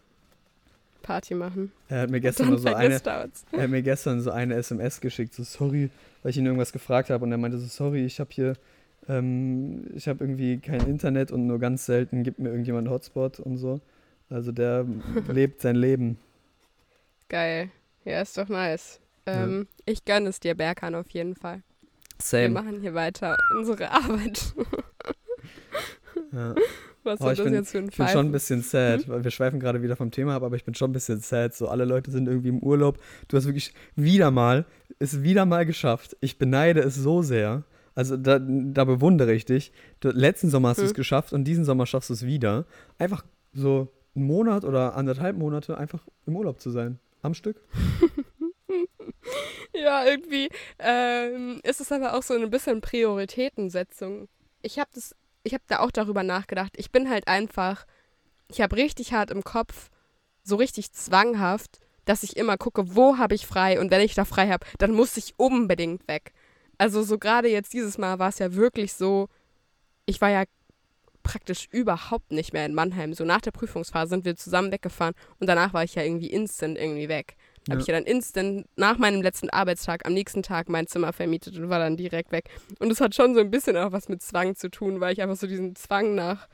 [1.02, 1.70] Party machen.
[1.88, 5.34] Er hat mir gestern so eine, er er hat mir gestern so eine SMS geschickt,
[5.34, 5.90] so sorry,
[6.22, 8.54] weil ich ihn irgendwas gefragt habe und er meinte so sorry, ich habe hier,
[9.08, 13.38] ähm, ich habe irgendwie kein Internet und nur ganz selten gibt mir irgendjemand einen Hotspot
[13.38, 13.80] und so.
[14.30, 14.86] Also der
[15.28, 16.18] lebt sein Leben.
[17.28, 17.70] Geil.
[18.04, 18.98] Ja, ist doch nice.
[19.26, 21.62] Ähm, Ich gönne es dir, Berkan, auf jeden Fall.
[22.18, 22.48] Wir Same.
[22.50, 24.54] machen hier weiter unsere Arbeit.
[26.32, 26.54] Ja.
[27.06, 29.06] Was Oh, soll ich das bin- jetzt für ein Ich bin schon ein bisschen sad,
[29.10, 31.52] weil wir schweifen gerade wieder vom Thema ab, aber ich bin schon ein bisschen sad.
[31.54, 32.98] So, alle Leute sind irgendwie im Urlaub.
[33.28, 34.64] Du hast wirklich wieder mal,
[34.98, 36.16] es wieder mal geschafft.
[36.20, 37.64] Ich beneide es so sehr.
[37.94, 39.70] Also da, da bewundere ich dich.
[40.00, 40.96] Du, letzten Sommer hast du es Hm.
[40.96, 42.64] geschafft und diesen Sommer schaffst du es wieder.
[42.98, 46.98] Einfach so einen Monat oder anderthalb Monate einfach im Urlaub zu sein.
[47.20, 47.60] Am Stück.
[49.76, 54.28] Ja, irgendwie ähm, ist es aber auch so ein bisschen Prioritätensetzung.
[54.62, 56.74] Ich habe das, ich habe da auch darüber nachgedacht.
[56.76, 57.84] Ich bin halt einfach,
[58.48, 59.90] ich habe richtig hart im Kopf,
[60.44, 64.24] so richtig zwanghaft, dass ich immer gucke, wo habe ich frei und wenn ich da
[64.24, 66.32] frei habe, dann muss ich unbedingt weg.
[66.78, 69.28] Also so gerade jetzt dieses Mal war es ja wirklich so,
[70.06, 70.44] ich war ja
[71.22, 73.14] praktisch überhaupt nicht mehr in Mannheim.
[73.14, 76.78] So nach der Prüfungsphase sind wir zusammen weggefahren und danach war ich ja irgendwie instant
[76.78, 77.36] irgendwie weg.
[77.66, 77.72] Ja.
[77.72, 81.56] Habe ich ja dann instant nach meinem letzten Arbeitstag am nächsten Tag mein Zimmer vermietet
[81.58, 82.50] und war dann direkt weg.
[82.78, 85.22] Und es hat schon so ein bisschen auch was mit Zwang zu tun, weil ich
[85.22, 86.48] einfach so diesen Zwang nach.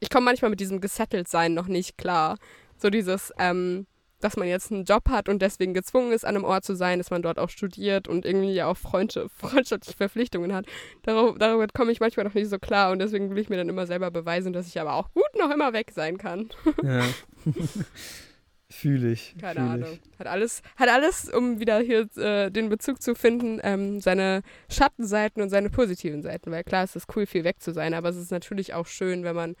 [0.00, 2.36] Ich komme manchmal mit diesem Gesettelt-Sein noch nicht klar.
[2.78, 3.86] So dieses, ähm,
[4.20, 6.98] dass man jetzt einen Job hat und deswegen gezwungen ist, an einem Ort zu sein,
[6.98, 10.66] dass man dort auch studiert und irgendwie auch Freundschaft, freundschaftliche Verpflichtungen hat.
[11.02, 13.68] Darauf, darüber komme ich manchmal noch nicht so klar und deswegen will ich mir dann
[13.68, 16.48] immer selber beweisen, dass ich aber auch gut noch immer weg sein kann.
[16.82, 17.04] Ja.
[18.68, 19.36] Fühle ich.
[19.40, 19.98] Keine fühl Ahnung.
[20.12, 20.18] Ich.
[20.18, 25.40] Hat alles, hat alles, um wieder hier äh, den Bezug zu finden, ähm, seine Schattenseiten
[25.40, 26.50] und seine positiven Seiten.
[26.50, 29.22] Weil klar, es ist cool, viel weg zu sein, aber es ist natürlich auch schön,
[29.22, 29.56] wenn man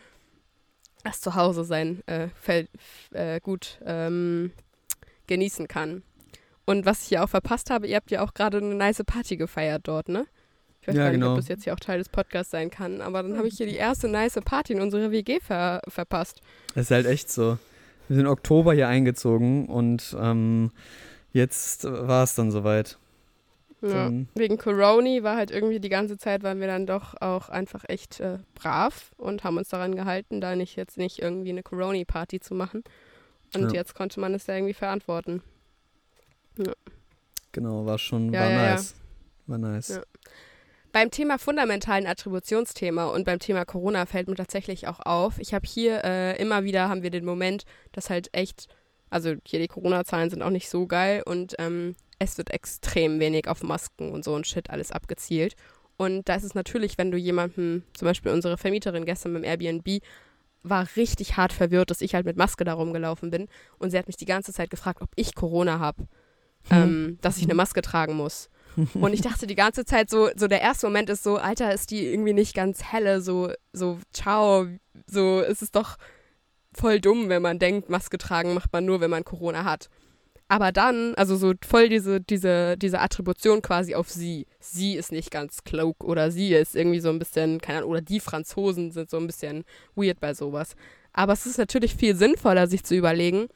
[1.04, 2.68] das Zuhause sein äh, Feld,
[3.12, 4.50] äh, gut ähm,
[5.28, 6.02] genießen kann.
[6.64, 9.36] Und was ich hier auch verpasst habe, ihr habt ja auch gerade eine nice Party
[9.36, 10.26] gefeiert dort, ne?
[10.80, 11.32] Ich weiß Ja, gar nicht, genau.
[11.32, 13.66] ob das jetzt hier auch Teil des Podcasts sein kann, aber dann habe ich hier
[13.66, 16.40] die erste nice Party in unserer WG ver verpasst.
[16.74, 17.58] Es ist halt echt so.
[18.08, 20.70] Wir sind Oktober hier eingezogen und ähm,
[21.32, 22.98] jetzt war es dann soweit.
[23.82, 24.10] Ja.
[24.34, 28.20] Wegen Corona war halt irgendwie die ganze Zeit, waren wir dann doch auch einfach echt
[28.20, 32.54] äh, brav und haben uns daran gehalten, da nicht jetzt nicht irgendwie eine Corona-Party zu
[32.54, 32.82] machen.
[33.54, 33.74] Und Ja.
[33.74, 35.42] jetzt konnte man es ja irgendwie verantworten.
[37.52, 38.70] genau, war schon, Ja, war ja, ja.
[38.72, 38.94] nice.
[39.46, 40.00] War nice.
[40.96, 45.38] Beim Thema fundamentalen Attributionsthema und beim Thema Corona fällt mir tatsächlich auch auf.
[45.38, 48.68] Ich habe hier äh, immer wieder haben wir den Moment, dass halt echt,
[49.10, 53.46] also hier die Corona-Zahlen sind auch nicht so geil und ähm, es wird extrem wenig
[53.46, 55.54] auf Masken und so und Shit alles abgezielt.
[55.98, 60.02] Und da ist es natürlich, wenn du jemandem, zum Beispiel unsere Vermieterin gestern beim Airbnb,
[60.62, 63.48] war richtig hart verwirrt, dass ich halt mit Maske da rumgelaufen bin.
[63.78, 66.08] Und sie hat mich die ganze Zeit gefragt, ob ich Corona habe,
[66.70, 68.48] ähm, dass ich eine Maske tragen muss.
[68.94, 71.90] Und ich dachte die ganze Zeit so, so der erste Moment ist so, Alter, ist
[71.90, 74.66] die irgendwie nicht ganz helle, so, so, ciao,
[75.06, 75.96] so, ist es doch
[76.74, 79.88] voll dumm, wenn man denkt, Maske tragen macht man nur, wenn man Corona hat.
[80.48, 84.46] Aber dann, also so voll diese, diese, diese Attribution quasi auf sie.
[84.60, 88.00] Sie ist nicht ganz klug oder sie ist irgendwie so ein bisschen, keine Ahnung, oder
[88.00, 89.64] die Franzosen sind so ein bisschen
[89.96, 90.76] weird bei sowas.
[91.12, 93.48] Aber es ist natürlich viel sinnvoller, sich zu überlegen,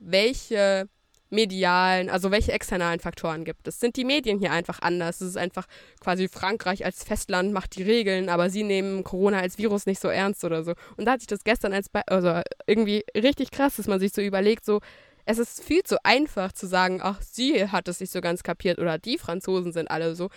[0.00, 0.88] welche
[1.32, 3.80] medialen, also welche externalen Faktoren gibt es?
[3.80, 5.20] Sind die Medien hier einfach anders?
[5.20, 5.66] Es ist einfach
[6.00, 10.08] quasi Frankreich als Festland macht die Regeln, aber sie nehmen Corona als Virus nicht so
[10.08, 10.74] ernst oder so.
[10.96, 14.12] Und da hatte ich das gestern als, Be also irgendwie richtig krass, dass man sich
[14.12, 14.80] so überlegt, so,
[15.24, 18.78] es ist viel zu einfach zu sagen, ach, sie hat es nicht so ganz kapiert
[18.78, 20.28] oder die Franzosen sind alle so,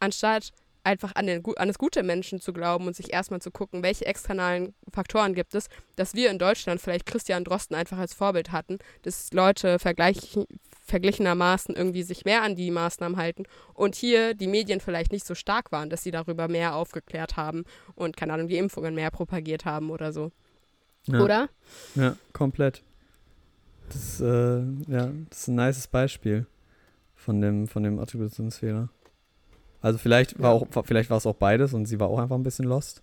[0.00, 0.52] anstatt
[0.84, 4.06] einfach an, den, an das gute Menschen zu glauben und sich erstmal zu gucken, welche
[4.06, 8.78] externalen Faktoren gibt es, dass wir in Deutschland vielleicht Christian Drosten einfach als Vorbild hatten,
[9.02, 10.38] dass Leute vergleich,
[10.84, 15.34] verglichenermaßen irgendwie sich mehr an die Maßnahmen halten und hier die Medien vielleicht nicht so
[15.34, 17.64] stark waren, dass sie darüber mehr aufgeklärt haben
[17.94, 20.32] und, keine Ahnung, die Impfungen mehr propagiert haben oder so.
[21.06, 21.20] Ja.
[21.20, 21.48] Oder?
[21.94, 22.82] Ja, komplett.
[23.88, 26.46] Das, äh, ja, das ist ein nices Beispiel
[27.14, 28.88] von dem, von dem Attributionsfehler.
[29.82, 32.42] Also vielleicht war auch, vielleicht war es auch beides und sie war auch einfach ein
[32.42, 33.02] bisschen lost.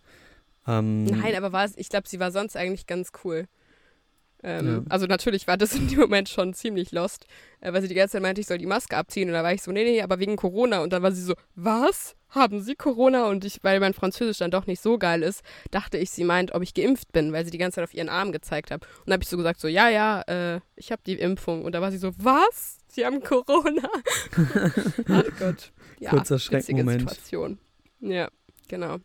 [0.68, 3.46] Ähm, Nein, aber war es, ich glaube, sie war sonst eigentlich ganz cool.
[4.42, 4.86] Ähm.
[4.88, 7.26] Also natürlich war das in dem Moment schon ziemlich lost,
[7.60, 9.54] äh, weil sie die ganze Zeit meinte, ich soll die Maske abziehen und da war
[9.54, 12.16] ich so, nee, nee, aber wegen Corona und dann war sie so, was?
[12.30, 13.26] Haben Sie Corona?
[13.26, 16.54] Und ich, weil mein Französisch dann doch nicht so geil ist, dachte ich, sie meint,
[16.54, 18.84] ob ich geimpft bin, weil sie die ganze Zeit auf ihren Arm gezeigt hat.
[19.00, 21.66] Und dann habe ich so gesagt, so, ja, ja, äh, ich habe die Impfung.
[21.66, 22.79] Und da war sie so, was?
[22.90, 23.88] Sie haben Corona?
[25.08, 27.10] Ach Gott ja, Kurzer Schreckmoment.
[27.10, 27.60] Situation.
[28.00, 28.30] Ja,
[28.68, 28.98] genau.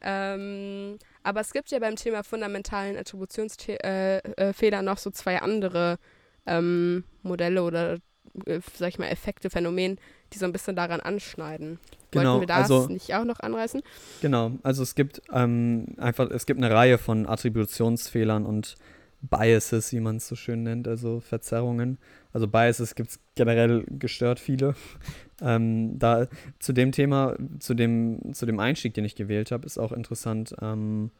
[0.00, 5.98] Ähm, aber es gibt ja beim Thema fundamentalen Attributionsfehler äh, äh, noch so zwei andere
[6.46, 7.98] ähm, Modelle oder,
[8.46, 9.96] äh, sag ich mal, Effekte, Phänomene,
[10.32, 11.78] die so ein bisschen daran anschneiden.
[12.12, 13.82] Genau, Wollten wir das also, nicht auch noch anreißen?
[14.22, 18.76] Genau, also es gibt ähm, einfach, es gibt eine Reihe von Attributionsfehlern und
[19.20, 21.98] Biases, wie man es so schön nennt, also Verzerrungen.
[22.32, 24.74] Also Biases gibt es generell gestört viele.
[25.40, 29.78] ähm, da zu dem Thema, zu dem, zu dem Einstieg, den ich gewählt habe, ist
[29.78, 31.10] auch interessant, ähm,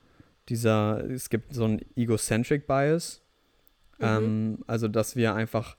[0.48, 3.22] dieser, es gibt so ein Egocentric Bias.
[3.98, 4.06] Mhm.
[4.06, 5.76] Ähm, also dass wir einfach,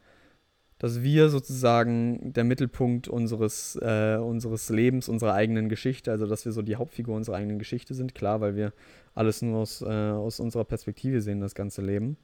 [0.80, 6.52] dass wir sozusagen der Mittelpunkt unseres, äh, unseres Lebens, unserer eigenen Geschichte, also dass wir
[6.52, 8.74] so die Hauptfigur unserer eigenen Geschichte sind, klar, weil wir
[9.14, 12.18] alles nur aus, äh, aus unserer Perspektive sehen, das ganze Leben.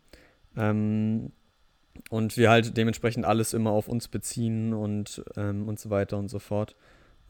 [0.56, 1.32] Ähm,
[2.10, 6.30] und wir halt dementsprechend alles immer auf uns beziehen und, ähm, und so weiter und
[6.30, 6.76] so fort.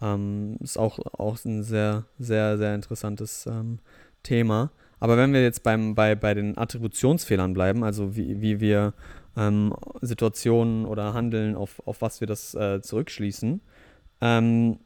[0.01, 3.79] Ähm, ist auch, auch ein sehr, sehr, sehr interessantes ähm,
[4.23, 4.71] Thema.
[4.99, 8.93] Aber wenn wir jetzt beim, bei, bei den Attributionsfehlern bleiben, also wie, wie wir
[9.35, 13.61] ähm, Situationen oder Handeln, auf, auf was wir das äh, zurückschließen,
[14.21, 14.79] ähm,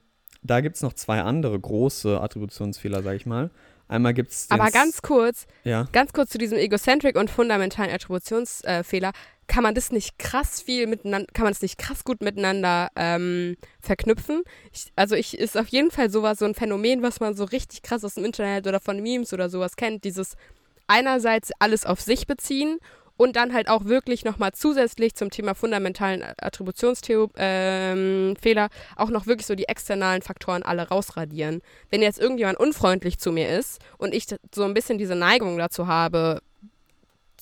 [0.44, 3.52] da gibt es noch zwei andere große Attributionsfehler, sag ich mal.
[3.88, 4.50] Einmal gibt es.
[4.50, 5.88] Aber ganz kurz, ja.
[5.92, 9.10] ganz kurz zu diesem Egocentric und fundamentalen Attributionsfehler.
[9.10, 9.14] Äh,
[9.52, 13.58] kann man das nicht krass viel miteinander, kann man das nicht krass gut miteinander ähm,
[13.82, 14.44] verknüpfen?
[14.72, 17.82] Ich, also ich ist auf jeden Fall sowas, so ein Phänomen, was man so richtig
[17.82, 20.06] krass aus dem Internet oder von Memes oder sowas kennt.
[20.06, 20.38] Dieses
[20.88, 22.80] einerseits alles auf sich beziehen
[23.18, 28.36] und dann halt auch wirklich nochmal zusätzlich zum Thema fundamentalen Attributionsfehler ähm,
[28.96, 31.62] auch noch wirklich so die externalen Faktoren alle rausradieren.
[31.90, 35.88] Wenn jetzt irgendjemand unfreundlich zu mir ist und ich so ein bisschen diese Neigung dazu
[35.88, 36.40] habe,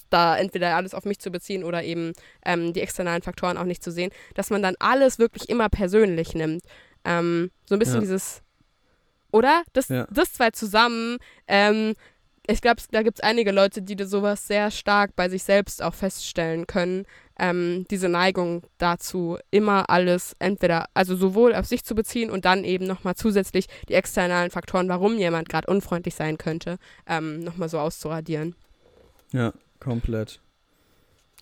[0.10, 2.13] da entweder alles auf mich zu beziehen oder eben
[2.45, 6.34] ähm, die externalen Faktoren auch nicht zu sehen, dass man dann alles wirklich immer persönlich
[6.36, 6.63] nimmt.
[7.06, 8.02] Ähm, so ein bisschen ja.
[8.02, 8.41] dieses,
[9.32, 9.63] oder?
[9.74, 10.08] Das, ja.
[10.12, 11.17] das zwei zusammen
[11.48, 11.93] ähm,
[12.52, 15.93] ich glaube, da gibt es einige Leute, die sowas sehr stark bei sich selbst auch
[15.93, 17.06] feststellen können.
[17.38, 22.63] Ähm, diese Neigung dazu, immer alles entweder, also sowohl auf sich zu beziehen und dann
[22.63, 27.78] eben nochmal zusätzlich die externalen Faktoren, warum jemand gerade unfreundlich sein könnte, ähm, nochmal so
[27.78, 28.56] auszuradieren.
[29.32, 29.54] Ja,
[29.89, 30.39] komplett.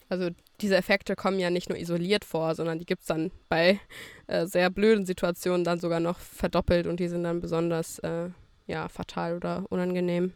[0.10, 0.30] Also
[0.62, 3.80] diese Effekte kommen ja nicht nur isoliert vor, sondern die gibt es dann bei
[4.28, 8.30] äh, sehr blöden Situationen dann sogar noch verdoppelt und die sind dann besonders äh,
[8.68, 10.34] ja, fatal oder unangenehm.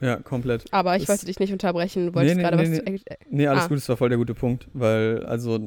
[0.00, 0.64] Ja, komplett.
[0.72, 2.06] Aber ich das wollte dich nicht unterbrechen.
[2.06, 2.98] Du wolltest nee, nee, gerade nee, was nee.
[2.98, 3.04] zu.
[3.28, 3.68] Nee, alles ah.
[3.68, 4.66] gut, das war voll der gute Punkt.
[4.72, 5.58] Weil, also,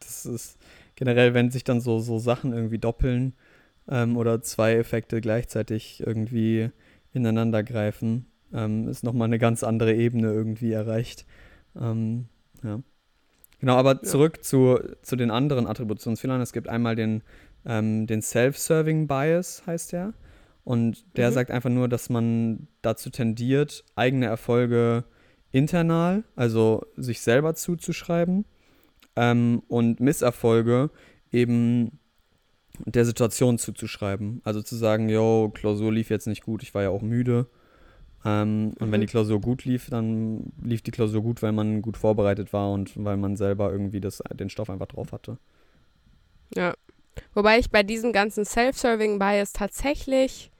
[0.00, 0.58] das ist
[0.96, 3.34] generell, wenn sich dann so, so Sachen irgendwie doppeln
[3.88, 6.70] ähm, oder zwei Effekte gleichzeitig irgendwie
[7.12, 11.26] ineinander greifen, ähm, ist nochmal eine ganz andere Ebene irgendwie erreicht.
[11.78, 12.26] Ähm,
[12.62, 12.80] ja.
[13.60, 14.02] Genau, aber ja.
[14.02, 16.40] zurück zu, zu den anderen Attributionsfehlern.
[16.40, 17.22] Es gibt einmal den,
[17.64, 20.14] ähm, den Self-Serving Bias, heißt der.
[20.64, 21.34] Und der mhm.
[21.34, 25.04] sagt einfach nur, dass man dazu tendiert, eigene Erfolge
[25.52, 28.44] internal, also sich selber zuzuschreiben,
[29.16, 30.90] ähm, und Misserfolge
[31.32, 31.98] eben
[32.86, 34.40] der Situation zuzuschreiben.
[34.44, 37.46] Also zu sagen, yo, Klausur lief jetzt nicht gut, ich war ja auch müde.
[38.24, 41.96] Ähm, und wenn die Klausur gut lief, dann lief die Klausur gut, weil man gut
[41.96, 45.38] vorbereitet war und weil man selber irgendwie das, den Stoff einfach drauf hatte.
[46.54, 46.74] Ja.
[47.34, 50.50] Wobei ich bei diesem ganzen Self-Serving-Bias tatsächlich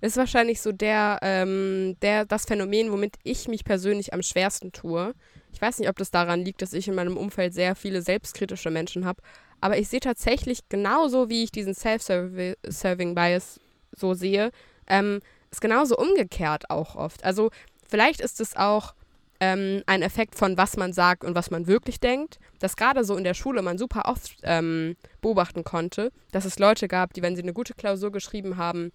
[0.00, 5.14] ist wahrscheinlich so der, ähm, der, das Phänomen, womit ich mich persönlich am schwersten tue.
[5.52, 8.70] Ich weiß nicht, ob das daran liegt, dass ich in meinem Umfeld sehr viele selbstkritische
[8.70, 9.22] Menschen habe,
[9.60, 13.60] aber ich sehe tatsächlich genauso, wie ich diesen Self-Serving-Bias
[13.92, 14.50] so sehe,
[14.86, 15.20] ähm,
[15.54, 17.24] ist genauso umgekehrt auch oft.
[17.24, 17.50] Also
[17.88, 18.94] vielleicht ist es auch
[19.40, 23.16] ähm, ein Effekt von, was man sagt und was man wirklich denkt, dass gerade so
[23.16, 27.36] in der Schule man super oft ähm, beobachten konnte, dass es Leute gab, die, wenn
[27.36, 28.92] sie eine gute Klausur geschrieben haben,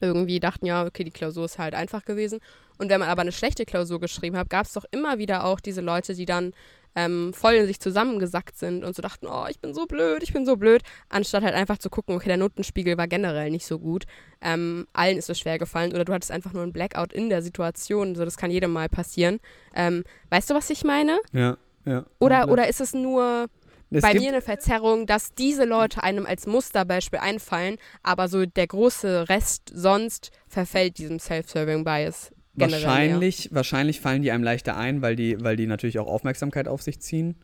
[0.00, 2.40] irgendwie dachten, ja, okay, die Klausur ist halt einfach gewesen.
[2.78, 5.60] Und wenn man aber eine schlechte Klausur geschrieben hat, gab es doch immer wieder auch
[5.60, 6.52] diese Leute, die dann
[6.94, 10.32] ähm, voll in sich zusammengesackt sind und so dachten, oh, ich bin so blöd, ich
[10.32, 13.78] bin so blöd, anstatt halt einfach zu gucken, okay, der Notenspiegel war generell nicht so
[13.78, 14.04] gut.
[14.40, 17.42] Ähm, allen ist es schwer gefallen oder du hattest einfach nur einen Blackout in der
[17.42, 19.40] Situation, so das kann jedem mal passieren.
[19.74, 21.18] Ähm, weißt du, was ich meine?
[21.32, 22.04] Ja, ja.
[22.18, 23.48] Oder, oder ist es nur
[23.90, 28.66] es bei mir eine Verzerrung, dass diese Leute einem als Musterbeispiel einfallen, aber so der
[28.66, 32.32] große Rest sonst verfällt diesem Self-Serving-Bias.
[32.54, 33.50] Wahrscheinlich, ja.
[33.52, 37.00] wahrscheinlich fallen die einem leichter ein, weil die, weil die natürlich auch Aufmerksamkeit auf sich
[37.00, 37.34] ziehen.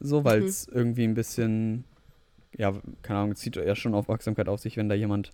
[0.00, 0.76] So, weil es mhm.
[0.76, 1.84] irgendwie ein bisschen,
[2.56, 5.32] ja, keine Ahnung, zieht ja schon Aufmerksamkeit auf sich, wenn da jemand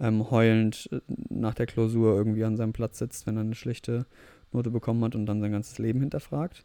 [0.00, 4.06] ähm, heulend äh, nach der Klausur irgendwie an seinem Platz sitzt, wenn er eine schlechte
[4.52, 6.64] Note bekommen hat und dann sein ganzes Leben hinterfragt.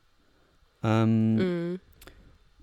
[0.83, 1.79] Ähm, mhm.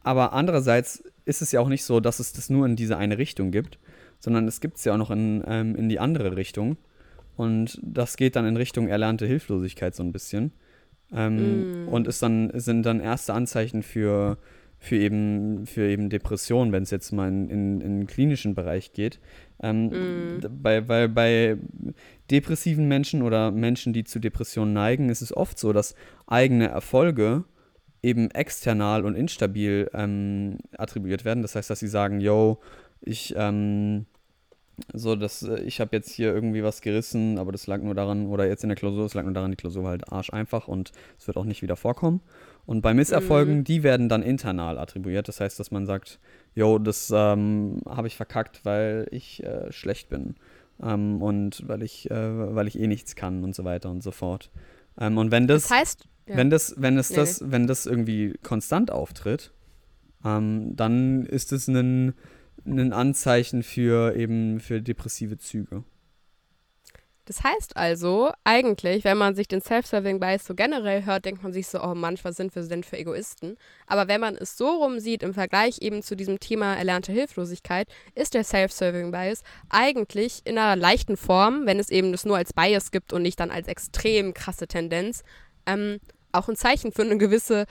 [0.03, 3.19] Aber andererseits ist es ja auch nicht so, dass es das nur in diese eine
[3.19, 3.79] Richtung gibt,
[4.19, 6.77] sondern es gibt es ja auch noch in, ähm, in die andere Richtung.
[7.37, 10.53] Und das geht dann in Richtung erlernte Hilflosigkeit so ein bisschen.
[11.13, 11.89] Ähm, mm.
[11.89, 14.39] Und ist dann, sind dann erste Anzeichen für,
[14.79, 18.93] für, eben, für eben Depressionen, wenn es jetzt mal in, in, in, den klinischen Bereich
[18.93, 19.21] geht.
[19.61, 20.41] Ähm, mm.
[20.63, 21.57] bei, bei, bei
[22.31, 25.95] depressiven Menschen oder Menschen, die zu Depressionen neigen, ist es oft so, dass
[26.27, 27.45] eigene Erfolge
[28.03, 31.43] eben external und instabil ähm, attribuiert werden.
[31.43, 32.59] Das heißt, dass sie sagen, yo,
[33.01, 34.07] ich ähm,
[34.93, 38.27] so, dass äh, ich habe jetzt hier irgendwie was gerissen, aber das lag nur daran,
[38.27, 40.69] oder jetzt in der Klausur, es lag nur daran, die Klausur war halt arsch einfach
[40.69, 42.21] und es wird auch nicht wieder vorkommen.
[42.65, 43.65] Und bei Misserfolgen, mhm.
[43.65, 45.27] die werden dann internal attribuiert.
[45.27, 46.21] Das heißt, dass man sagt,
[46.55, 50.37] yo, das ähm, habe ich verkackt, weil ich äh, schlecht bin.
[50.81, 54.13] Ähm, und weil ich, äh, weil ich eh nichts kann und so weiter und so
[54.13, 54.51] fort.
[54.99, 56.37] Ähm, und wenn das, das heißt, ja.
[56.37, 57.49] wenn das, wenn es nee, das, nee.
[57.51, 59.53] wenn das irgendwie konstant auftritt,
[60.25, 62.15] ähm, dann ist es ein
[62.65, 65.85] ein Anzeichen für eben für depressive Züge.
[67.25, 71.53] Das heißt also, eigentlich, wenn man sich den Self-Serving Bias so generell hört, denkt man
[71.53, 73.57] sich so, oh Mann, was sind wir denn für Egoisten?
[73.87, 77.87] Aber wenn man es so rum sieht, im Vergleich eben zu diesem Thema erlernte Hilflosigkeit,
[78.17, 82.53] ist der Self-Serving Bias eigentlich in einer leichten Form, wenn es eben das nur als
[82.53, 85.23] Bias gibt und nicht dann als extrem krasse Tendenz,
[85.67, 86.01] ähm,
[86.33, 87.67] auch ein Zeichen für eine gewisse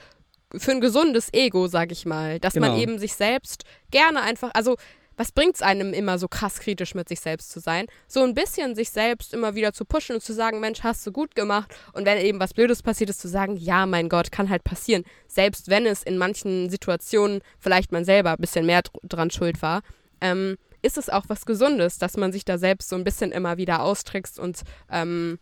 [0.56, 2.38] für ein gesundes Ego, sag ich mal.
[2.40, 2.68] Dass genau.
[2.68, 4.76] man eben sich selbst gerne einfach, also
[5.16, 7.86] was bringt es einem immer so krass kritisch mit sich selbst zu sein?
[8.08, 11.12] So ein bisschen sich selbst immer wieder zu pushen und zu sagen, Mensch, hast du
[11.12, 11.72] gut gemacht.
[11.92, 15.04] Und wenn eben was Blödes passiert ist, zu sagen, ja, mein Gott, kann halt passieren.
[15.28, 19.82] Selbst wenn es in manchen Situationen vielleicht man selber ein bisschen mehr dran schuld war,
[20.20, 23.56] ähm, ist es auch was Gesundes, dass man sich da selbst so ein bisschen immer
[23.56, 25.38] wieder austrickst und, ähm,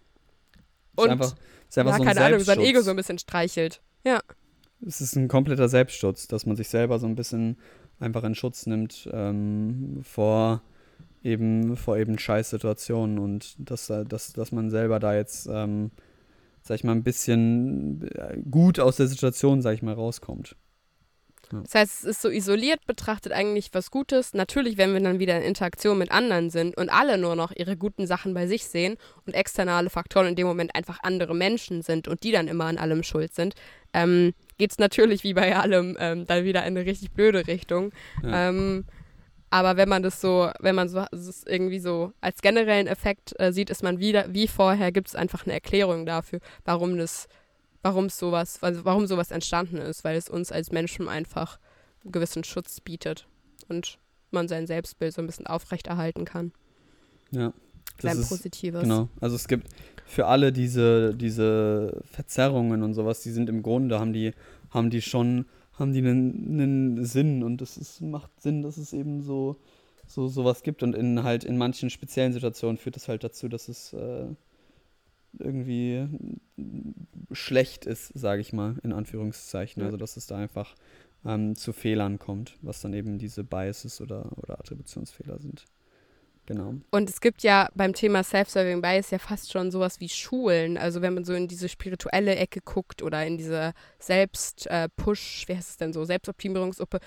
[0.96, 1.37] und ist einfach,
[1.68, 3.81] ist einfach ja, so keine Ahnung, sein Ego so ein bisschen streichelt.
[4.05, 4.20] Ja
[4.87, 7.57] es ist ein kompletter Selbstschutz, dass man sich selber so ein bisschen
[7.99, 10.62] einfach in Schutz nimmt ähm, vor
[11.23, 15.90] eben vor eben Scheißsituationen und dass, dass, dass man selber da jetzt, ähm,
[16.62, 20.57] sag ich mal, ein bisschen äh, gut aus der Situation, sag ich mal, rauskommt.
[21.53, 21.61] Ja.
[21.62, 24.35] Das heißt, es ist so isoliert betrachtet eigentlich was Gutes.
[24.35, 27.77] Natürlich, wenn wir dann wieder in Interaktion mit anderen sind und alle nur noch ihre
[27.77, 32.09] guten Sachen bei sich sehen und externe Faktoren in dem Moment einfach andere Menschen sind
[32.09, 33.55] und die dann immer an allem schuld sind,
[33.93, 37.90] ähm, geht es natürlich wie bei allem ähm, dann wieder in eine richtig blöde Richtung.
[38.23, 38.51] Ja.
[38.51, 38.85] Ähm,
[39.51, 43.53] aber wenn man das so, wenn man so es irgendwie so als generellen Effekt äh,
[43.53, 47.26] sieht, ist man wieder wie vorher, gibt es einfach eine Erklärung dafür, warum das
[47.82, 51.59] warum sowas, also warum sowas entstanden ist, weil es uns als Menschen einfach
[52.05, 53.26] einen gewissen Schutz bietet
[53.68, 53.99] und
[54.30, 56.53] man sein Selbstbild so ein bisschen aufrechterhalten kann.
[57.30, 57.53] Ja.
[57.97, 58.82] Das sein ist, Positives.
[58.82, 59.09] Genau.
[59.20, 59.68] Also es gibt
[60.07, 64.32] für alle diese, diese Verzerrungen und sowas, die sind im Grunde, haben die,
[64.71, 68.93] haben die schon, haben die einen, einen Sinn und es ist, macht Sinn, dass es
[68.93, 69.57] eben so,
[70.07, 73.68] so sowas gibt und in halt in manchen speziellen Situationen führt das halt dazu, dass
[73.68, 74.27] es äh,
[75.39, 76.09] irgendwie
[77.33, 79.81] schlecht ist, sage ich mal, in Anführungszeichen.
[79.81, 79.87] Ja.
[79.87, 80.75] Also dass es da einfach
[81.25, 85.66] ähm, zu Fehlern kommt, was dann eben diese Biases oder, oder Attributionsfehler sind.
[86.51, 86.74] Genau.
[86.90, 90.78] Und es gibt ja beim Thema Self-Serving Bias ja fast schon sowas wie Schulen.
[90.78, 95.57] Also wenn man so in diese spirituelle Ecke guckt oder in diese Selbst-Push, äh, wie
[95.57, 96.98] heißt es denn so, Selbstoptimierungsgruppe,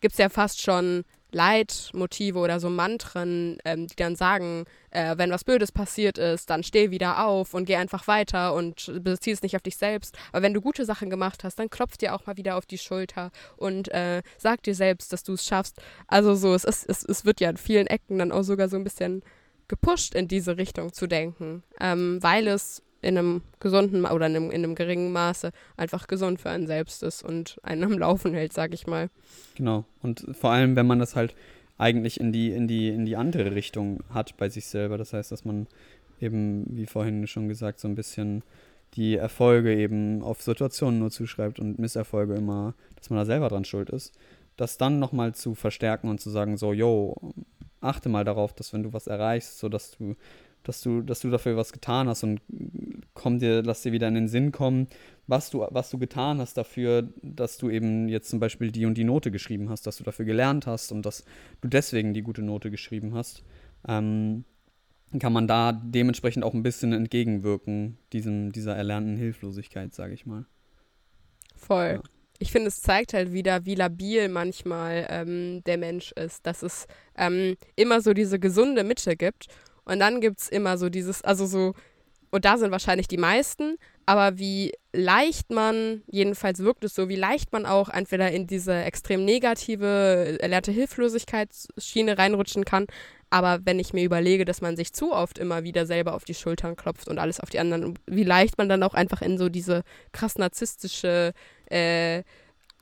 [0.00, 1.04] gibt es ja fast schon
[1.34, 6.62] Leitmotive oder so Mantren, ähm, die dann sagen, äh, wenn was Blödes passiert ist, dann
[6.62, 10.16] steh wieder auf und geh einfach weiter und bezieh es nicht auf dich selbst.
[10.32, 12.78] Aber wenn du gute Sachen gemacht hast, dann klopf dir auch mal wieder auf die
[12.78, 15.80] Schulter und äh, sag dir selbst, dass du es schaffst.
[16.06, 18.76] Also so, es, ist, es, es wird ja in vielen Ecken dann auch sogar so
[18.76, 19.22] ein bisschen
[19.66, 24.50] gepusht in diese Richtung zu denken, ähm, weil es in einem gesunden oder in einem,
[24.50, 28.52] in einem geringen Maße einfach gesund für einen selbst ist und einen am Laufen hält,
[28.52, 29.10] sag ich mal.
[29.56, 29.84] Genau.
[30.02, 31.34] Und vor allem, wenn man das halt
[31.78, 34.98] eigentlich in die, in die, in die andere Richtung hat bei sich selber.
[34.98, 35.66] Das heißt, dass man
[36.20, 38.42] eben, wie vorhin schon gesagt, so ein bisschen
[38.94, 43.64] die Erfolge eben auf Situationen nur zuschreibt und Misserfolge immer, dass man da selber dran
[43.64, 44.12] schuld ist.
[44.56, 47.16] Das dann nochmal zu verstärken und zu sagen, so, yo,
[47.80, 50.14] achte mal darauf, dass wenn du was erreichst, so dass du
[50.64, 52.40] dass du, dass du dafür was getan hast und
[53.12, 54.88] komm dir, lass dir wieder in den Sinn kommen,
[55.26, 58.94] was du, was du getan hast dafür, dass du eben jetzt zum Beispiel die und
[58.98, 61.24] die Note geschrieben hast, dass du dafür gelernt hast und dass
[61.60, 63.44] du deswegen die gute Note geschrieben hast,
[63.86, 64.44] ähm,
[65.20, 70.46] kann man da dementsprechend auch ein bisschen entgegenwirken, diesem, dieser erlernten Hilflosigkeit, sage ich mal.
[71.56, 72.00] Voll.
[72.02, 72.10] Ja.
[72.40, 76.86] Ich finde, es zeigt halt wieder, wie labil manchmal ähm, der Mensch ist, dass es
[77.16, 79.46] ähm, immer so diese gesunde Mitte gibt
[79.84, 81.74] und dann gibt es immer so dieses, also so,
[82.30, 83.76] und da sind wahrscheinlich die meisten,
[84.06, 88.74] aber wie leicht man, jedenfalls wirkt es so, wie leicht man auch entweder in diese
[88.74, 92.86] extrem negative, erlernte Hilflosigkeitsschiene reinrutschen kann.
[93.30, 96.34] Aber wenn ich mir überlege, dass man sich zu oft immer wieder selber auf die
[96.34, 99.48] Schultern klopft und alles auf die anderen, wie leicht man dann auch einfach in so
[99.48, 99.82] diese
[100.12, 101.32] krass narzisstische,
[101.70, 102.22] äh,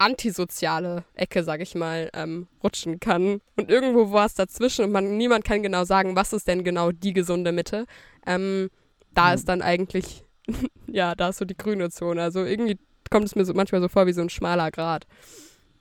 [0.03, 3.41] antisoziale Ecke, sag ich mal, ähm, rutschen kann.
[3.57, 6.91] Und irgendwo war es dazwischen und man, niemand kann genau sagen, was ist denn genau
[6.91, 7.87] die gesunde Mitte.
[8.27, 8.69] Ähm,
[9.15, 9.35] da mhm.
[9.35, 10.25] ist dann eigentlich,
[10.87, 12.21] ja, da ist so die grüne Zone.
[12.21, 12.79] Also irgendwie
[13.11, 15.07] kommt es mir so manchmal so vor wie so ein schmaler Grat.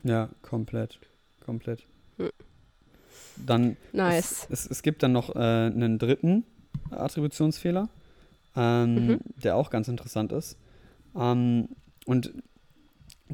[0.03, 0.99] Ja, komplett.
[1.43, 1.85] Komplett.
[2.17, 2.29] Hm.
[3.37, 4.47] Dann nice.
[4.49, 6.45] Es, es, es, gibt dann noch äh, einen dritten
[6.91, 7.89] Attributionsfehler,
[8.55, 9.19] ähm, mhm.
[9.43, 10.57] der auch ganz interessant ist.
[11.15, 11.69] Ähm,
[12.05, 12.33] und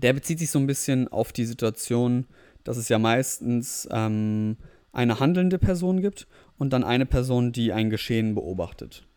[0.01, 2.25] der bezieht sich so ein bisschen auf die Situation,
[2.63, 4.57] dass es ja meistens ähm,
[4.91, 6.27] eine handelnde Person gibt
[6.57, 9.07] und dann eine Person, die ein Geschehen beobachtet.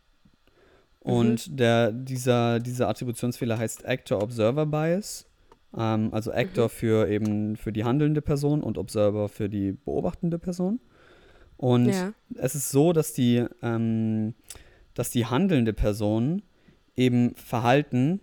[1.00, 1.56] Und mhm.
[1.56, 5.26] der, dieser, dieser Attributionsfehler heißt Actor-Observer-Bias.
[5.76, 6.70] Ähm, also Actor mhm.
[6.70, 10.80] für eben für die handelnde Person und Observer für die beobachtende Person.
[11.56, 12.12] Und ja.
[12.36, 14.34] es ist so, dass die, ähm,
[14.94, 16.42] dass die handelnde Person
[16.96, 18.20] eben Verhalten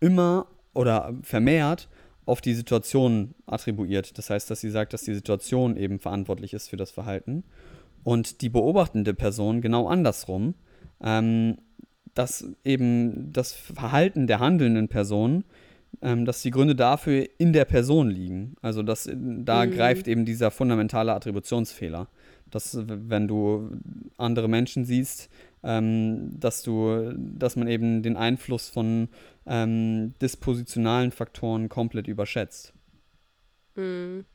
[0.00, 1.88] immer oder vermehrt
[2.26, 4.16] auf die Situation attribuiert.
[4.18, 7.44] Das heißt, dass sie sagt, dass die Situation eben verantwortlich ist für das Verhalten.
[8.02, 10.54] Und die beobachtende Person genau andersrum,
[11.02, 11.56] ähm,
[12.14, 15.44] dass eben das Verhalten der handelnden Person,
[16.02, 18.56] ähm, dass die Gründe dafür in der Person liegen.
[18.62, 19.70] Also dass da mhm.
[19.72, 22.08] greift eben dieser fundamentale Attributionsfehler.
[22.50, 23.70] Dass wenn du
[24.16, 25.28] andere Menschen siehst,
[25.64, 29.08] ähm, dass du, dass man eben den Einfluss von
[29.46, 32.72] ähm, dispositionalen Faktoren komplett überschätzt.
[33.74, 34.26] Mhm.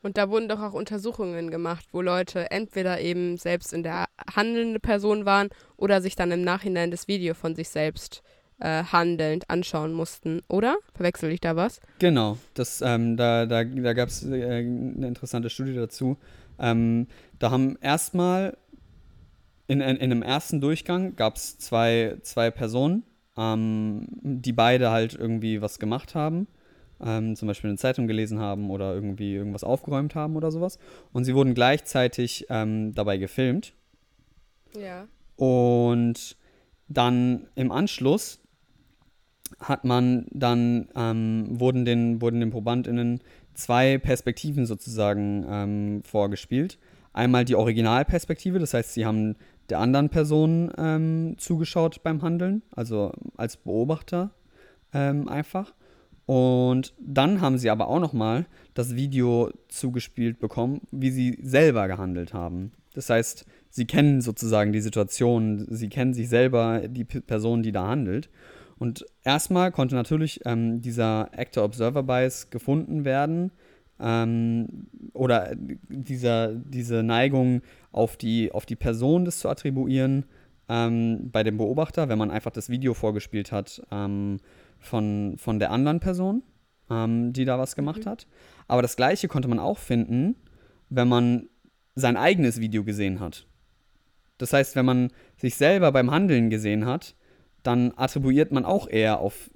[0.00, 4.80] Und da wurden doch auch Untersuchungen gemacht, wo Leute entweder eben selbst in der handelnden
[4.80, 8.22] Person waren oder sich dann im Nachhinein das Video von sich selbst
[8.60, 10.76] äh, handelnd anschauen mussten, oder?
[10.94, 11.80] Verwechsel ich da was?
[11.98, 16.16] Genau, das, ähm, da, da, da gab es äh, eine interessante Studie dazu.
[16.58, 17.06] Ähm,
[17.38, 18.56] da haben erstmal
[19.68, 23.04] in, in, in einem ersten Durchgang gab es zwei, zwei Personen,
[23.36, 26.48] ähm, die beide halt irgendwie was gemacht haben.
[27.00, 30.78] Ähm, zum Beispiel eine Zeitung gelesen haben oder irgendwie irgendwas aufgeräumt haben oder sowas.
[31.12, 33.74] Und sie wurden gleichzeitig ähm, dabei gefilmt.
[34.76, 35.06] Ja.
[35.36, 36.36] Und
[36.88, 38.40] dann im Anschluss
[39.60, 43.20] hat man dann, ähm, wurden, den, wurden den ProbandInnen
[43.54, 46.78] zwei Perspektiven sozusagen ähm, vorgespielt.
[47.12, 49.36] Einmal die Originalperspektive, das heißt, sie haben
[49.70, 54.30] der anderen Person ähm, zugeschaut beim Handeln, also als Beobachter
[54.92, 55.74] ähm, einfach.
[56.26, 61.88] Und dann haben sie aber auch noch mal das Video zugespielt bekommen, wie sie selber
[61.88, 62.72] gehandelt haben.
[62.94, 67.86] Das heißt, sie kennen sozusagen die Situation, sie kennen sich selber, die Person, die da
[67.88, 68.28] handelt.
[68.78, 73.50] Und erstmal konnte natürlich ähm, dieser Actor-Observer-Bias gefunden werden,
[74.00, 77.62] ähm, oder dieser, diese Neigung
[77.98, 80.24] auf die, auf die Person das zu attribuieren
[80.68, 84.38] ähm, bei dem Beobachter, wenn man einfach das Video vorgespielt hat ähm,
[84.78, 86.42] von, von der anderen Person.
[86.90, 88.10] ähm, die da was gemacht Mhm.
[88.10, 88.26] hat.
[88.66, 90.36] Aber das gleiche konnte man auch finden,
[90.88, 91.48] wenn man
[91.94, 93.46] sein eigenes Video gesehen hat.
[94.38, 97.14] Das heißt, wenn man sich selber beim Handeln gesehen hat,
[97.62, 99.50] dann attribuiert man auch eher auf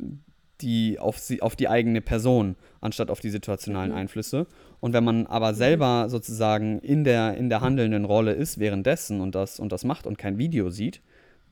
[0.60, 3.96] die, auf, sie, auf die eigene Person, anstatt auf die situationalen Mhm.
[3.96, 4.46] Einflüsse.
[4.80, 9.34] Und wenn man aber selber sozusagen in der, in der handelnden Rolle ist währenddessen und
[9.34, 11.00] das, und das macht und kein Video sieht,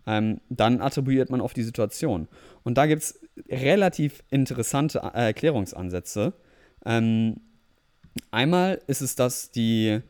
[0.07, 2.29] ähm, dann attribuiert man auf die Situation.
[2.65, 6.33] Und da gibt es relativ interessante äh, Erklärungsansätze.
[6.85, 7.37] Ähm,
[8.31, 10.01] einmal ist es, dass die,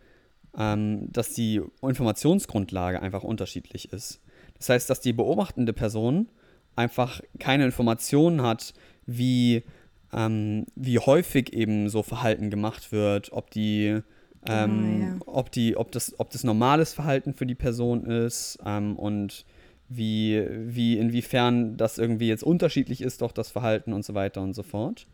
[0.57, 4.21] ähm, dass die Informationsgrundlage einfach unterschiedlich ist.
[4.57, 6.29] Das heißt, dass die beobachtende Person
[6.77, 8.73] einfach keine Informationen hat,
[9.07, 9.65] wie,
[10.13, 14.01] ähm, wie häufig eben so Verhalten gemacht wird, ob die,
[14.47, 19.45] ähm, ob die, ob das, ob das normales Verhalten für die Person ist ähm, und
[19.89, 24.55] wie, wie, inwiefern das irgendwie jetzt unterschiedlich ist, doch das Verhalten und so weiter und
[24.55, 25.07] so fort.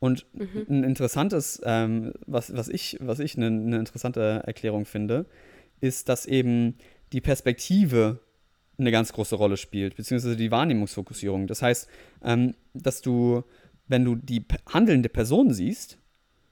[0.00, 0.66] Und Mhm.
[0.68, 5.26] ein interessantes, ähm, was, was ich, was ich eine eine interessante Erklärung finde,
[5.80, 6.76] ist, dass eben
[7.12, 8.20] die Perspektive
[8.78, 11.48] eine ganz große Rolle spielt, beziehungsweise die Wahrnehmungsfokussierung.
[11.48, 11.88] Das heißt,
[12.22, 13.42] ähm, dass du,
[13.88, 15.98] wenn du die handelnde Person siehst,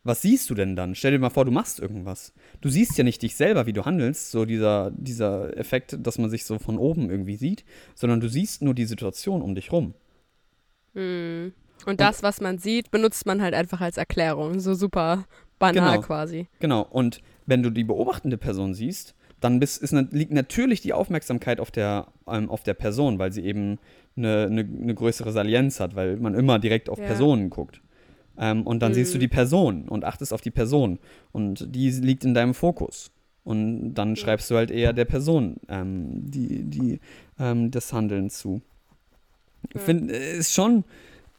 [0.05, 0.95] was siehst du denn dann?
[0.95, 2.33] Stell dir mal vor, du machst irgendwas.
[2.61, 6.31] Du siehst ja nicht dich selber, wie du handelst, so dieser, dieser Effekt, dass man
[6.31, 7.65] sich so von oben irgendwie sieht,
[7.97, 9.95] sondern du siehst nur die Situation um dich rum.
[10.95, 11.53] Mhm.
[11.87, 14.61] Und das, was man sieht, benutzt man halt einfach als Erklärung.
[14.61, 15.27] So super
[15.59, 16.07] banal Genau.
[16.07, 16.47] quasi.
[16.61, 16.83] Genau.
[16.83, 21.71] Und wenn du die beobachtende Person siehst, dann bist, ist, liegt natürlich die Aufmerksamkeit auf
[21.71, 23.79] der, ähm, auf der Person, weil sie eben
[24.17, 27.07] eine, eine, eine größere Salienz hat, weil man immer direkt auf Ja.
[27.07, 27.81] Personen guckt.
[28.39, 29.21] Ähm, und dann siehst du Mhm.
[29.21, 30.99] die Person und achtest auf die Person.
[31.33, 33.11] Und die liegt in deinem Fokus.
[33.45, 37.01] Und dann schreibst du halt eher der Person ähm, die, die,
[37.39, 38.61] ähm, das Handeln zu.
[39.75, 39.81] Ja.
[39.81, 40.85] Find, äh, ist schon,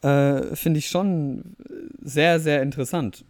[0.01, 1.55] äh, finde ich schon
[2.01, 3.25] sehr, sehr interessant.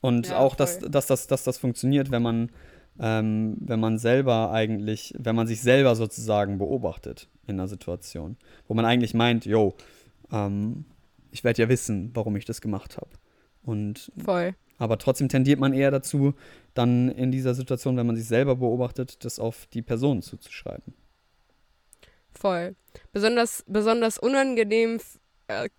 [0.00, 2.50] Und Ja, auch, dass, dass, das, dass das funktioniert, wenn man,
[2.98, 8.36] ähm, wenn man selber eigentlich, wenn man sich selber sozusagen beobachtet in einer Situation,
[8.68, 9.74] wo man eigentlich meint, yo,
[10.30, 10.84] ähm,
[11.30, 13.10] ich werde ja wissen, warum ich das gemacht habe.
[13.62, 14.54] Und Voll.
[14.78, 16.34] aber trotzdem tendiert man eher dazu,
[16.74, 20.94] dann in dieser Situation, wenn man sich selber beobachtet, das auf die Person zuzuschreiben.
[22.32, 22.74] Voll.
[23.12, 24.98] Besonders, besonders unangenehm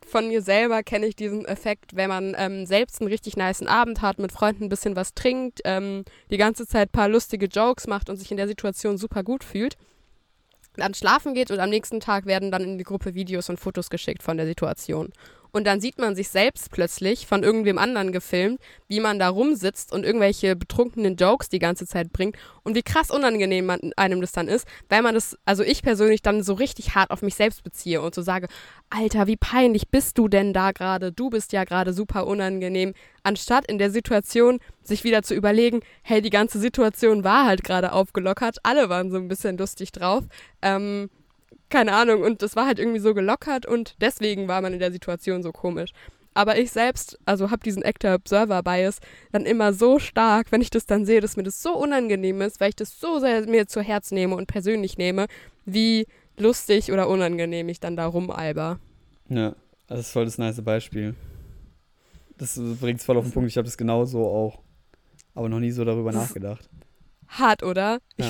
[0.05, 4.01] von mir selber kenne ich diesen Effekt, wenn man ähm, selbst einen richtig niceen Abend
[4.01, 7.87] hat, mit Freunden ein bisschen was trinkt, ähm, die ganze Zeit ein paar lustige Jokes
[7.87, 9.77] macht und sich in der Situation super gut fühlt.
[10.75, 13.89] Dann schlafen geht und am nächsten Tag werden dann in die Gruppe Videos und Fotos
[13.89, 15.11] geschickt von der Situation.
[15.55, 19.93] Und dann sieht man sich selbst plötzlich von irgendwem anderen gefilmt, wie man da rumsitzt
[19.93, 24.31] und irgendwelche betrunkenen Jokes die ganze Zeit bringt und wie krass unangenehm man, einem das
[24.31, 27.63] dann ist, weil man das, also ich persönlich dann so richtig hart auf mich selbst
[27.63, 28.47] beziehe und so sage,
[28.89, 31.11] Alter, wie peinlich bist du denn da gerade?
[31.11, 32.95] Du bist ja gerade super unangenehm.
[33.21, 37.91] Anstatt in der Situation sich wieder zu überlegen, hey, die ganze Situation war halt gerade
[37.91, 40.23] aufgelockert, alle waren so ein bisschen lustig drauf.
[40.63, 41.11] Ähm,
[41.73, 44.91] keine Ahnung, und das war halt irgendwie so gelockert und deswegen war man in der
[44.91, 45.89] Situation so komisch.
[46.35, 48.99] Aber ich selbst, also habe diesen Actor Observer Bias
[49.31, 52.59] dann immer so stark, wenn ich das dann sehe, dass mir das so unangenehm ist,
[52.59, 55.25] weil ich das so sehr mir zu Herz nehme und persönlich nehme,
[55.65, 56.05] wie
[56.37, 58.79] lustig oder unangenehm ich dann da rumalber.
[59.29, 59.55] Ja,
[59.87, 61.15] das ist voll das nice Beispiel.
[62.37, 63.49] Das bringt es voll auf den Punkt.
[63.49, 64.59] Ich habe das genauso auch,
[65.33, 66.69] aber noch nie so darüber nachgedacht.
[67.29, 67.99] Hart, oder?
[68.15, 68.21] Ich Ja.